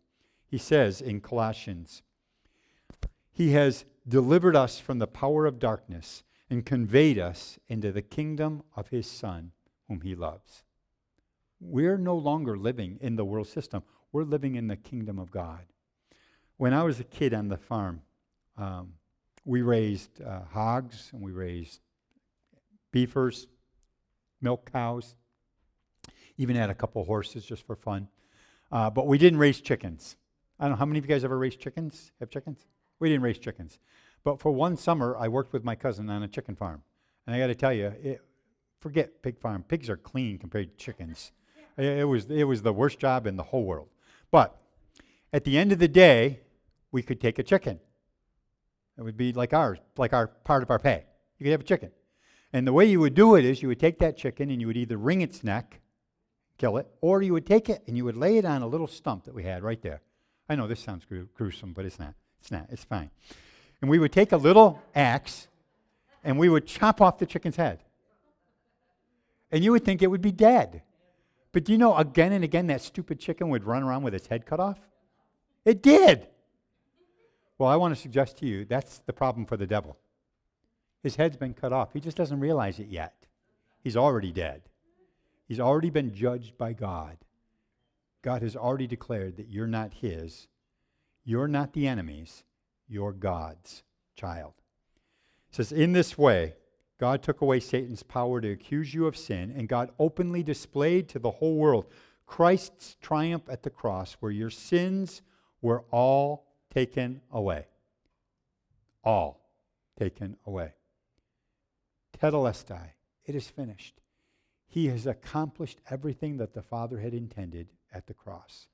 He 0.46 0.58
says 0.58 1.00
in 1.00 1.22
Colossians, 1.22 2.02
He 3.32 3.52
has 3.52 3.86
delivered 4.06 4.58
us 4.58 4.78
from 4.78 5.00
the 5.00 5.08
power 5.08 5.46
of 5.46 5.58
darkness 5.58 6.24
and 6.52 6.66
conveyed 6.66 7.18
us 7.18 7.58
into 7.70 7.94
the 7.94 8.02
kingdom 8.02 8.62
of 8.76 8.90
His 8.90 9.10
Son, 9.10 9.54
whom 9.88 10.02
He 10.02 10.14
loves. 10.14 10.64
We're 11.62 11.98
no 11.98 12.16
longer 12.16 12.58
living 12.58 12.98
in 13.00 13.16
the 13.16 13.24
world 13.24 13.48
system, 13.48 13.84
we're 14.12 14.26
living 14.26 14.56
in 14.56 14.68
the 14.68 14.76
kingdom 14.76 15.18
of 15.18 15.32
God. 15.32 15.66
When 16.58 16.74
I 16.74 16.84
was 16.84 17.00
a 17.00 17.06
kid 17.06 17.34
on 17.34 17.48
the 17.48 17.58
farm, 17.58 18.02
um, 18.58 18.94
we 19.46 19.62
raised 19.62 20.22
uh, 20.22 20.42
hogs 20.52 21.10
and 21.14 21.22
we 21.22 21.32
raised 21.32 21.80
beefers, 22.92 23.48
milk 24.42 24.70
cows, 24.70 25.16
even 26.38 26.58
had 26.58 26.70
a 26.70 26.76
couple 26.76 27.04
horses 27.06 27.46
just 27.46 27.66
for 27.66 27.78
fun. 27.78 28.10
Uh, 28.72 28.90
but 28.90 29.08
we 29.08 29.18
didn't 29.18 29.40
raise 29.40 29.62
chickens. 29.62 30.18
I 30.60 30.66
don't 30.66 30.72
know 30.72 30.78
how 30.78 30.86
many 30.86 31.00
of 31.00 31.06
you 31.06 31.10
guys 31.10 31.24
ever 31.24 31.38
raised 31.38 31.62
chickens? 31.62 32.12
Have 32.20 32.30
chickens? 32.30 32.66
We 33.00 33.08
didn't 33.08 33.24
raise 33.24 33.40
chickens. 33.40 33.80
But 34.24 34.40
for 34.40 34.52
one 34.52 34.78
summer, 34.78 35.16
I 35.18 35.28
worked 35.28 35.54
with 35.54 35.64
my 35.64 35.76
cousin 35.76 36.10
on 36.10 36.24
a 36.24 36.28
chicken 36.28 36.56
farm. 36.56 36.84
And 37.26 37.36
I 37.36 37.40
got 37.40 37.48
to 37.48 37.56
tell 37.56 37.74
you, 37.74 37.94
it, 38.02 38.22
forget 38.80 39.22
pig 39.22 39.40
farm. 39.40 39.64
Pigs 39.64 39.90
are 39.90 39.98
clean 39.98 40.38
compared 40.38 40.72
to 40.72 40.84
chickens. 40.84 41.32
It, 41.78 42.00
it, 42.00 42.06
was, 42.06 42.26
it 42.26 42.44
was 42.44 42.62
the 42.62 42.74
worst 42.74 43.00
job 43.00 43.28
in 43.28 43.38
the 43.38 43.44
whole 43.44 43.64
world. 43.64 43.90
But 44.32 44.58
at 45.34 45.44
the 45.44 45.58
end 45.58 45.72
of 45.72 45.80
the 45.80 45.88
day, 45.88 46.42
we 46.92 47.02
could 47.02 47.22
take 47.22 47.40
a 47.40 47.44
chicken 47.44 47.80
it 49.02 49.04
would 49.04 49.18
be 49.18 49.34
like 49.34 49.52
ours, 49.52 49.80
like 49.98 50.14
our 50.14 50.28
part 50.28 50.64
of 50.64 50.70
our 50.70 50.80
pay. 50.80 51.06
You 51.40 51.46
could 51.46 51.52
have 51.52 51.62
a 51.62 51.66
chicken. 51.66 51.92
And 52.54 52.68
the 52.68 52.74
way 52.74 52.86
you 52.86 53.00
would 53.00 53.16
do 53.16 53.36
it 53.36 53.46
is 53.46 53.62
you 53.62 53.68
would 53.70 53.80
take 53.80 53.98
that 54.00 54.16
chicken 54.16 54.52
and 54.52 54.62
you 54.62 54.68
would 54.68 54.78
either 54.78 54.98
wring 54.98 55.22
its 55.22 55.44
neck, 55.44 55.82
kill 56.58 56.78
it, 56.78 56.88
or 57.02 57.22
you 57.24 57.34
would 57.34 57.48
take 57.48 57.70
it 57.70 57.82
and 57.88 57.98
you 57.98 58.06
would 58.06 58.18
lay 58.18 58.38
it 58.38 58.46
on 58.46 58.62
a 58.62 58.68
little 58.68 58.88
stump 58.88 59.24
that 59.24 59.34
we 59.34 59.44
had 59.44 59.64
right 59.64 59.82
there. 59.82 60.02
I 60.50 60.56
know 60.56 60.68
this 60.68 60.82
sounds 60.82 61.06
gru- 61.06 61.30
gruesome, 61.34 61.74
but 61.74 61.86
it's 61.86 61.98
not. 61.98 62.14
It's 62.42 62.52
not. 62.52 62.68
It's 62.70 62.84
fine. 62.84 63.10
And 63.82 63.90
we 63.90 64.00
would 64.00 64.12
take 64.12 64.32
a 64.32 64.38
little 64.38 64.80
axe 64.96 65.48
and 66.24 66.38
we 66.38 66.50
would 66.50 66.68
chop 66.68 67.02
off 67.02 67.18
the 67.18 67.26
chicken's 67.26 67.56
head. 67.56 67.80
And 69.52 69.64
you 69.64 69.72
would 69.72 69.84
think 69.84 70.02
it 70.02 70.08
would 70.08 70.22
be 70.22 70.32
dead. 70.32 70.84
But 71.52 71.66
do 71.66 71.72
you 71.72 71.78
know, 71.78 71.96
again 71.96 72.32
and 72.32 72.44
again, 72.44 72.68
that 72.68 72.82
stupid 72.82 73.20
chicken 73.20 73.50
would 73.50 73.66
run 73.66 73.84
around 73.84 74.04
with 74.04 74.14
its 74.14 74.28
head 74.28 74.46
cut 74.46 74.60
off? 74.60 74.80
It 75.66 75.82
did. 75.82 76.28
Well, 77.58 77.70
I 77.70 77.76
want 77.76 77.94
to 77.94 78.02
suggest 78.02 78.38
to 78.38 78.46
you 78.46 78.66
that's 78.66 79.00
the 79.00 79.14
problem 79.14 79.46
for 79.46 79.58
the 79.58 79.68
devil. 79.68 79.98
His 81.04 81.16
head's 81.16 81.38
been 81.38 81.54
cut 81.54 81.74
off. 81.74 81.94
He 81.94 82.00
just 82.00 82.18
doesn't 82.18 82.40
realize 82.40 82.80
it 82.80 82.88
yet. 82.88 83.26
He's 83.84 83.98
already 83.98 84.32
dead. 84.32 84.62
He's 85.48 85.60
already 85.60 85.90
been 85.90 86.14
judged 86.14 86.58
by 86.58 86.74
God. 86.74 87.18
God 88.22 88.42
has 88.44 88.56
already 88.56 88.88
declared 88.88 89.38
that 89.38 89.50
you're 89.50 89.68
not 89.68 89.94
his. 89.94 90.48
You're 91.26 91.48
not 91.48 91.74
the 91.74 91.88
enemy's. 91.88 92.44
You're 92.92 93.14
God's 93.14 93.84
child. 94.16 94.54
It 95.50 95.56
says, 95.56 95.72
In 95.72 95.94
this 95.94 96.18
way, 96.18 96.56
God 97.00 97.24
took 97.24 97.40
away 97.40 97.62
Satan's 97.62 98.04
power 98.04 98.42
to 98.42 98.52
accuse 98.52 98.94
you 98.94 99.08
of 99.08 99.16
sin, 99.16 99.54
and 99.56 99.70
God 99.70 99.92
openly 99.98 100.44
displayed 100.44 101.08
to 101.10 101.20
the 101.20 101.32
whole 101.32 101.56
world 101.56 101.86
Christ's 102.28 102.98
triumph 103.02 103.44
at 103.50 103.64
the 103.64 103.70
cross, 103.70 104.18
where 104.20 104.32
your 104.32 104.50
sins 104.50 105.22
were 105.62 105.86
all 105.90 106.48
taken 106.70 107.22
away. 107.32 107.68
All 109.06 109.50
taken 109.98 110.36
away. 110.46 110.74
Tetelestai, 112.20 112.90
it 113.26 113.36
is 113.36 113.48
finished. 113.48 114.02
He 114.68 114.88
has 114.88 115.08
accomplished 115.08 115.80
everything 115.90 116.38
that 116.38 116.54
the 116.54 116.62
Father 116.62 117.00
had 117.00 117.14
intended 117.14 117.70
at 117.94 118.08
the 118.08 118.14
cross. 118.14 118.68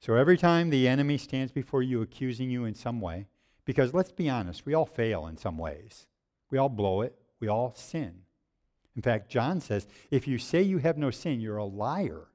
So 0.00 0.14
every 0.14 0.36
time 0.36 0.70
the 0.70 0.86
enemy 0.86 1.18
stands 1.18 1.52
before 1.52 1.82
you 1.82 2.02
accusing 2.02 2.50
you 2.50 2.64
in 2.64 2.74
some 2.74 3.00
way, 3.00 3.26
because 3.64 3.92
let's 3.92 4.12
be 4.12 4.30
honest, 4.30 4.64
we 4.64 4.74
all 4.74 4.86
fail 4.86 5.26
in 5.26 5.36
some 5.36 5.58
ways. 5.58 6.06
We 6.50 6.58
all 6.58 6.68
blow 6.68 7.02
it. 7.02 7.14
We 7.40 7.48
all 7.48 7.74
sin. 7.74 8.20
In 8.96 9.02
fact, 9.02 9.28
John 9.28 9.60
says, 9.60 9.86
if 10.10 10.26
you 10.26 10.38
say 10.38 10.62
you 10.62 10.78
have 10.78 10.96
no 10.96 11.10
sin, 11.10 11.40
you're 11.40 11.56
a 11.58 11.64
liar, 11.64 12.28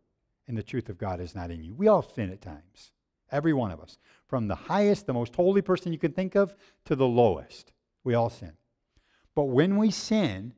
and 0.47 0.57
the 0.57 0.63
truth 0.63 0.89
of 0.89 0.97
God 0.97 1.19
is 1.19 1.35
not 1.35 1.51
in 1.51 1.63
you. 1.63 1.73
We 1.73 1.87
all 1.87 2.01
sin 2.01 2.31
at 2.31 2.41
times. 2.41 2.91
Every 3.31 3.53
one 3.53 3.71
of 3.71 3.81
us. 3.81 3.97
From 4.27 4.47
the 4.47 4.55
highest, 4.55 5.07
the 5.07 5.13
most 5.13 5.35
holy 5.35 5.61
person 5.61 5.91
you 5.91 5.99
can 5.99 6.11
think 6.11 6.35
of, 6.35 6.55
to 6.85 6.95
the 6.95 7.07
lowest. 7.07 7.73
We 8.03 8.13
all 8.13 8.29
sin. 8.29 8.53
But 9.35 9.45
when 9.45 9.77
we 9.77 9.89
sin, 9.89 10.53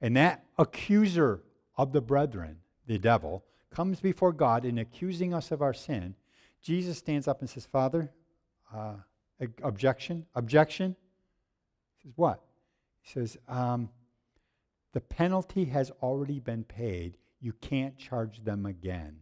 and 0.00 0.16
that 0.16 0.44
accuser 0.56 1.42
of 1.76 1.92
the 1.92 2.00
brethren, 2.00 2.58
the 2.86 2.98
devil, 2.98 3.44
comes 3.70 4.00
before 4.00 4.32
God 4.32 4.64
in 4.64 4.78
accusing 4.78 5.32
us 5.32 5.50
of 5.50 5.62
our 5.62 5.74
sin, 5.74 6.14
Jesus 6.62 6.98
stands 6.98 7.28
up 7.28 7.40
and 7.40 7.48
says, 7.48 7.66
Father, 7.66 8.10
uh, 8.74 8.94
objection, 9.62 10.26
objection. 10.34 10.96
He 11.96 12.08
says, 12.08 12.12
What? 12.16 12.40
He 13.02 13.12
says, 13.12 13.36
um, 13.48 13.88
The 14.92 15.00
penalty 15.00 15.64
has 15.66 15.90
already 16.02 16.40
been 16.40 16.64
paid. 16.64 17.16
You 17.40 17.52
can't 17.60 17.96
charge 17.96 18.44
them 18.44 18.66
again. 18.66 19.16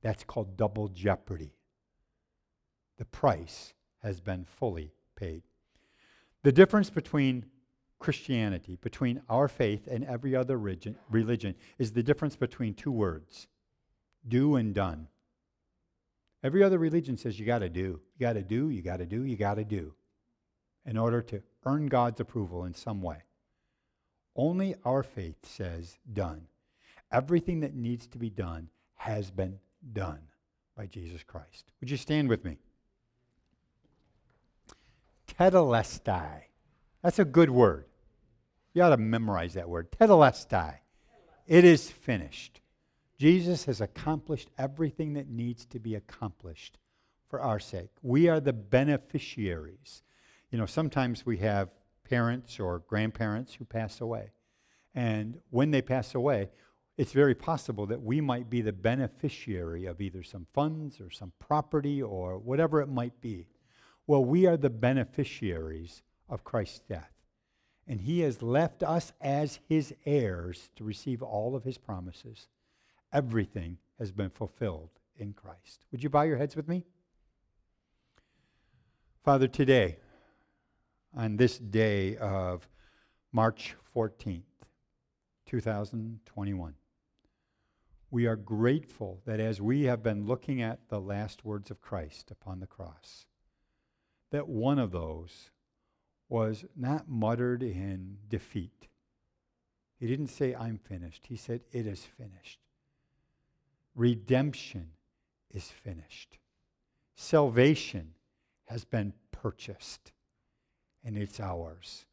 That's 0.00 0.24
called 0.24 0.56
double 0.56 0.88
jeopardy. 0.88 1.52
The 2.98 3.04
price 3.04 3.74
has 4.02 4.20
been 4.20 4.44
fully 4.44 4.92
paid. 5.16 5.42
The 6.44 6.52
difference 6.52 6.88
between 6.88 7.46
Christianity, 7.98 8.78
between 8.80 9.20
our 9.28 9.48
faith 9.48 9.88
and 9.90 10.04
every 10.04 10.34
other 10.34 10.56
religion, 10.56 11.54
is 11.78 11.92
the 11.92 12.02
difference 12.02 12.36
between 12.36 12.74
two 12.74 12.92
words 12.92 13.48
do 14.28 14.56
and 14.56 14.74
done. 14.74 15.08
Every 16.42 16.62
other 16.62 16.78
religion 16.78 17.16
says 17.16 17.38
you 17.38 17.46
got 17.46 17.60
to 17.60 17.68
do. 17.68 18.00
You 18.16 18.20
got 18.20 18.34
to 18.34 18.42
do, 18.42 18.70
you 18.70 18.82
got 18.82 18.98
to 18.98 19.06
do, 19.06 19.24
you 19.24 19.36
got 19.36 19.54
to 19.54 19.64
do 19.64 19.94
in 20.86 20.96
order 20.96 21.20
to 21.22 21.42
earn 21.66 21.86
God's 21.86 22.20
approval 22.20 22.64
in 22.64 22.74
some 22.74 23.02
way. 23.02 23.18
Only 24.36 24.74
our 24.84 25.02
faith 25.02 25.36
says 25.42 25.98
done. 26.12 26.46
Everything 27.10 27.60
that 27.60 27.74
needs 27.74 28.06
to 28.08 28.18
be 28.18 28.30
done 28.30 28.68
has 28.94 29.30
been 29.30 29.58
done 29.92 30.20
by 30.76 30.86
Jesus 30.86 31.22
Christ. 31.22 31.72
Would 31.80 31.90
you 31.90 31.96
stand 31.96 32.28
with 32.28 32.44
me? 32.44 32.58
tetelestai. 35.38 36.42
That's 37.02 37.18
a 37.18 37.24
good 37.24 37.50
word. 37.50 37.86
You 38.74 38.82
ought 38.82 38.90
to 38.90 38.96
memorize 38.96 39.54
that 39.54 39.68
word. 39.68 39.90
Tetelestai. 39.92 40.74
It 41.46 41.64
is 41.64 41.90
finished. 41.90 42.60
Jesus 43.18 43.64
has 43.64 43.80
accomplished 43.80 44.48
everything 44.56 45.14
that 45.14 45.28
needs 45.28 45.66
to 45.66 45.80
be 45.80 45.96
accomplished 45.96 46.78
for 47.28 47.40
our 47.40 47.58
sake. 47.58 47.90
We 48.00 48.28
are 48.28 48.38
the 48.38 48.52
beneficiaries. 48.52 50.02
You 50.50 50.58
know, 50.58 50.66
sometimes 50.66 51.26
we 51.26 51.38
have 51.38 51.68
parents 52.08 52.60
or 52.60 52.78
grandparents 52.86 53.54
who 53.54 53.64
pass 53.64 54.00
away. 54.00 54.30
And 54.94 55.40
when 55.50 55.72
they 55.72 55.82
pass 55.82 56.14
away, 56.14 56.50
it's 56.96 57.12
very 57.12 57.34
possible 57.34 57.86
that 57.86 58.02
we 58.02 58.20
might 58.20 58.48
be 58.48 58.62
the 58.62 58.72
beneficiary 58.72 59.84
of 59.86 60.00
either 60.00 60.22
some 60.22 60.46
funds 60.52 61.00
or 61.00 61.10
some 61.10 61.32
property 61.38 62.00
or 62.00 62.38
whatever 62.38 62.80
it 62.80 62.88
might 62.88 63.20
be. 63.20 63.46
Well, 64.06 64.24
we 64.24 64.46
are 64.46 64.56
the 64.56 64.70
beneficiaries 64.70 66.02
of 66.28 66.44
Christ's 66.44 66.80
death. 66.88 67.12
And 67.86 68.00
he 68.00 68.20
has 68.20 68.42
left 68.42 68.82
us 68.82 69.12
as 69.20 69.60
his 69.68 69.94
heirs 70.06 70.70
to 70.76 70.84
receive 70.84 71.22
all 71.22 71.54
of 71.54 71.64
his 71.64 71.78
promises. 71.78 72.48
Everything 73.12 73.78
has 73.98 74.12
been 74.12 74.30
fulfilled 74.30 74.90
in 75.16 75.32
Christ. 75.32 75.84
Would 75.90 76.02
you 76.02 76.10
bow 76.10 76.22
your 76.22 76.36
heads 76.36 76.56
with 76.56 76.68
me? 76.68 76.84
Father, 79.24 79.48
today, 79.48 79.98
on 81.14 81.36
this 81.36 81.58
day 81.58 82.16
of 82.16 82.68
March 83.32 83.74
14th, 83.94 84.42
2021, 85.46 86.74
we 88.10 88.26
are 88.26 88.36
grateful 88.36 89.20
that 89.26 89.40
as 89.40 89.60
we 89.60 89.84
have 89.84 90.02
been 90.02 90.26
looking 90.26 90.62
at 90.62 90.88
the 90.88 91.00
last 91.00 91.44
words 91.44 91.70
of 91.70 91.80
Christ 91.80 92.30
upon 92.30 92.60
the 92.60 92.66
cross, 92.66 93.26
that 94.30 94.48
one 94.48 94.78
of 94.78 94.92
those 94.92 95.50
was 96.28 96.64
not 96.76 97.08
muttered 97.08 97.62
in 97.62 98.18
defeat. 98.28 98.88
He 99.98 100.06
didn't 100.06 100.28
say, 100.28 100.54
I'm 100.54 100.78
finished. 100.78 101.26
He 101.26 101.36
said, 101.36 101.62
It 101.72 101.86
is 101.86 102.04
finished. 102.04 102.60
Redemption 103.98 104.90
is 105.50 105.64
finished. 105.64 106.38
Salvation 107.16 108.14
has 108.66 108.84
been 108.84 109.12
purchased, 109.32 110.12
and 111.04 111.18
it's 111.18 111.40
ours. 111.40 112.06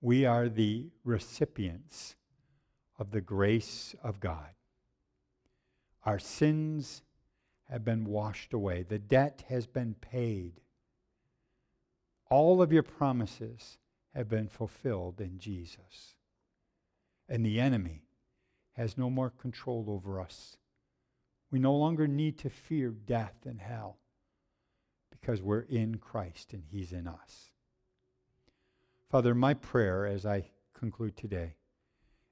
We 0.00 0.24
are 0.24 0.48
the 0.48 0.90
recipients 1.02 2.14
of 3.00 3.10
the 3.10 3.20
grace 3.20 3.96
of 4.00 4.20
God. 4.20 4.50
Our 6.04 6.20
sins 6.20 7.02
have 7.68 7.84
been 7.84 8.04
washed 8.04 8.52
away, 8.52 8.84
the 8.84 9.00
debt 9.00 9.42
has 9.48 9.66
been 9.66 9.94
paid. 9.94 10.60
All 12.30 12.62
of 12.62 12.72
your 12.72 12.84
promises 12.84 13.78
have 14.14 14.28
been 14.28 14.46
fulfilled 14.46 15.20
in 15.20 15.40
Jesus. 15.40 16.14
And 17.28 17.44
the 17.44 17.60
enemy 17.60 18.04
has 18.74 18.96
no 18.96 19.10
more 19.10 19.30
control 19.30 19.86
over 19.88 20.20
us. 20.20 20.56
We 21.50 21.58
no 21.58 21.74
longer 21.74 22.06
need 22.06 22.38
to 22.38 22.50
fear 22.50 22.90
death 22.90 23.34
and 23.46 23.60
hell 23.60 23.98
because 25.10 25.42
we're 25.42 25.60
in 25.60 25.96
Christ 25.96 26.52
and 26.52 26.62
He's 26.68 26.92
in 26.92 27.06
us. 27.06 27.50
Father, 29.10 29.34
my 29.34 29.54
prayer 29.54 30.06
as 30.06 30.26
I 30.26 30.50
conclude 30.74 31.16
today 31.16 31.54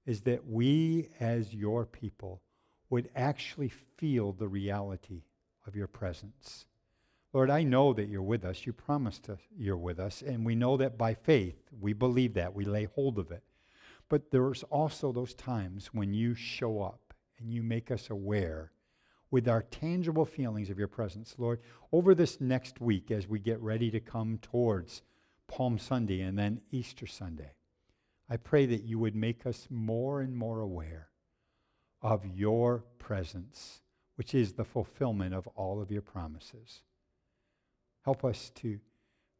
is 0.05 0.21
that 0.23 0.47
we, 0.47 1.09
as 1.19 1.55
your 1.55 1.87
people, 1.87 2.43
would 2.91 3.09
actually 3.17 3.69
feel 3.69 4.33
the 4.33 4.49
reality 4.49 5.23
of 5.67 5.75
your 5.75 5.89
presence. 5.89 6.67
Lord, 7.33 7.51
I 7.51 7.65
know 7.65 7.93
that 7.93 8.09
you're 8.09 8.23
with 8.23 8.45
us. 8.45 8.65
You 8.65 8.73
promised 8.73 9.29
us 9.29 9.41
you're 9.57 9.77
with 9.77 9.99
us. 9.99 10.23
And 10.23 10.47
we 10.47 10.55
know 10.55 10.77
that 10.77 10.97
by 10.97 11.15
faith, 11.15 11.57
we 11.81 11.93
believe 11.93 12.35
that. 12.35 12.55
We 12.55 12.65
lay 12.65 12.85
hold 12.85 13.19
of 13.19 13.31
it. 13.31 13.43
But 14.09 14.31
there's 14.31 14.63
also 14.65 15.13
those 15.13 15.35
times 15.35 15.89
when 15.93 16.15
you 16.15 16.35
show 16.35 16.81
up 16.81 17.15
and 17.39 17.53
you 17.53 17.63
make 17.63 17.91
us 17.91 18.09
aware 18.11 18.71
with 19.31 19.49
our 19.49 19.63
tangible 19.63 20.25
feelings 20.25 20.71
of 20.71 20.79
your 20.79 20.89
presence. 20.89 21.35
Lord, 21.39 21.61
over 21.93 22.15
this 22.15 22.41
next 22.41 22.81
week 22.81 23.11
as 23.11 23.29
we 23.29 23.39
get 23.39 23.61
ready 23.61 23.91
to 23.91 24.01
come 24.01 24.39
towards 24.41 25.03
Palm 25.49 25.79
Sunday 25.79 26.21
and 26.21 26.39
then 26.39 26.61
Easter 26.71 27.07
Sunday, 27.07 27.53
I 28.29 28.37
pray 28.37 28.67
that 28.67 28.85
you 28.85 28.99
would 28.99 29.15
make 29.15 29.47
us 29.47 29.69
more 29.71 30.21
and 30.21 30.37
more 30.37 30.61
aware 30.61 31.09
of 32.03 32.27
your 32.27 32.85
presence, 32.99 33.83
which 34.17 34.35
is 34.35 34.53
the 34.53 34.65
fulfillment 34.65 35.35
of 35.35 35.47
all 35.49 35.81
of 35.81 35.91
your 35.91 36.03
promises. 36.03 36.83
Help 38.05 38.25
us 38.25 38.51
to 38.57 38.79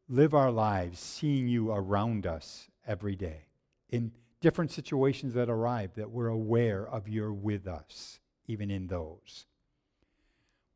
live 0.09 0.33
our 0.33 0.51
lives 0.51 0.99
seeing 0.99 1.47
you 1.47 1.71
around 1.71 2.25
us 2.25 2.69
every 2.85 3.15
day 3.15 3.47
in 3.89 4.11
different 4.39 4.71
situations 4.71 5.33
that 5.33 5.49
arrive, 5.49 5.91
that 5.95 6.11
we're 6.11 6.27
aware 6.27 6.87
of 6.87 7.07
you're 7.07 7.33
with 7.33 7.67
us, 7.67 8.19
even 8.47 8.69
in 8.71 8.87
those. 8.87 9.45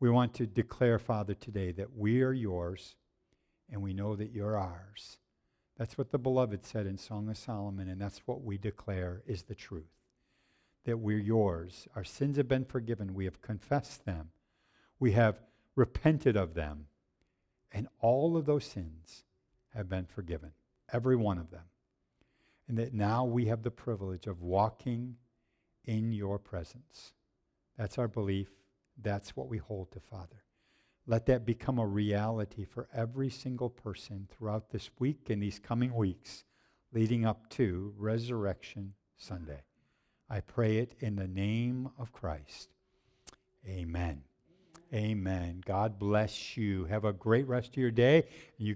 We 0.02 0.10
want 0.10 0.34
to 0.34 0.46
declare, 0.46 1.00
Father, 1.00 1.34
today 1.34 1.72
that 1.72 1.96
we 1.96 2.22
are 2.22 2.34
yours 2.34 2.96
and 3.72 3.82
we 3.82 3.94
know 3.94 4.18
that 4.18 4.34
you're 4.34 4.58
ours. 4.58 5.20
That's 5.78 5.98
what 5.98 6.12
the 6.12 6.20
beloved 6.20 6.66
said 6.66 6.86
in 6.86 6.98
Song 6.98 7.30
of 7.30 7.38
Solomon, 7.38 7.88
and 7.88 8.02
that's 8.02 8.22
what 8.26 8.44
we 8.44 8.58
declare 8.58 9.24
is 9.26 9.44
the 9.44 9.56
truth. 9.56 9.94
That 10.84 10.98
we're 10.98 11.20
yours. 11.20 11.88
Our 11.96 12.04
sins 12.04 12.36
have 12.36 12.50
been 12.50 12.66
forgiven. 12.66 13.14
We 13.14 13.24
have 13.24 13.42
confessed 13.42 14.06
them. 14.06 14.32
We 15.00 15.14
have 15.14 15.40
repented 15.78 16.36
of 16.36 16.56
them. 16.56 16.88
And 17.72 17.88
all 18.02 18.36
of 18.36 18.46
those 18.46 18.66
sins 18.66 19.24
have 19.74 19.88
been 19.88 20.06
forgiven, 20.06 20.52
every 20.92 21.16
one 21.16 21.38
of 21.38 21.50
them 21.52 21.64
and 22.72 22.78
that 22.78 22.94
now 22.94 23.26
we 23.26 23.48
have 23.48 23.64
the 23.64 23.70
privilege 23.70 24.28
of 24.28 24.42
walking 24.42 25.18
in 25.84 26.14
your 26.14 26.40
presence. 26.40 27.12
That's 27.78 27.98
our 27.98 28.08
belief. 28.08 28.48
That's 29.00 29.36
what 29.36 29.48
we 29.48 29.58
hold 29.58 29.92
to, 29.92 30.00
Father. 30.00 30.44
Let 31.08 31.26
that 31.26 31.46
become 31.46 31.80
a 31.80 31.86
reality 31.86 32.64
for 32.64 32.88
every 32.94 33.30
single 33.30 33.70
person 33.70 34.28
throughout 34.30 34.70
this 34.70 34.90
week 35.00 35.30
and 35.30 35.42
these 35.42 35.60
coming 35.60 35.94
weeks 35.94 36.44
leading 36.94 37.26
up 37.26 37.50
to 37.50 37.94
Resurrection 37.98 38.94
Sunday. 39.18 39.64
I 40.30 40.42
pray 40.42 40.78
it 40.78 40.96
in 41.00 41.16
the 41.16 41.28
name 41.28 41.90
of 41.98 42.12
Christ. 42.12 42.70
Amen. 43.68 44.24
Amen. 44.94 45.62
God 45.66 45.98
bless 45.98 46.58
you. 46.58 46.86
Have 46.86 47.06
a 47.06 47.14
great 47.14 47.48
rest 47.48 47.70
of 47.70 47.78
your 47.78 47.92
day. 47.92 48.26
You 48.58 48.76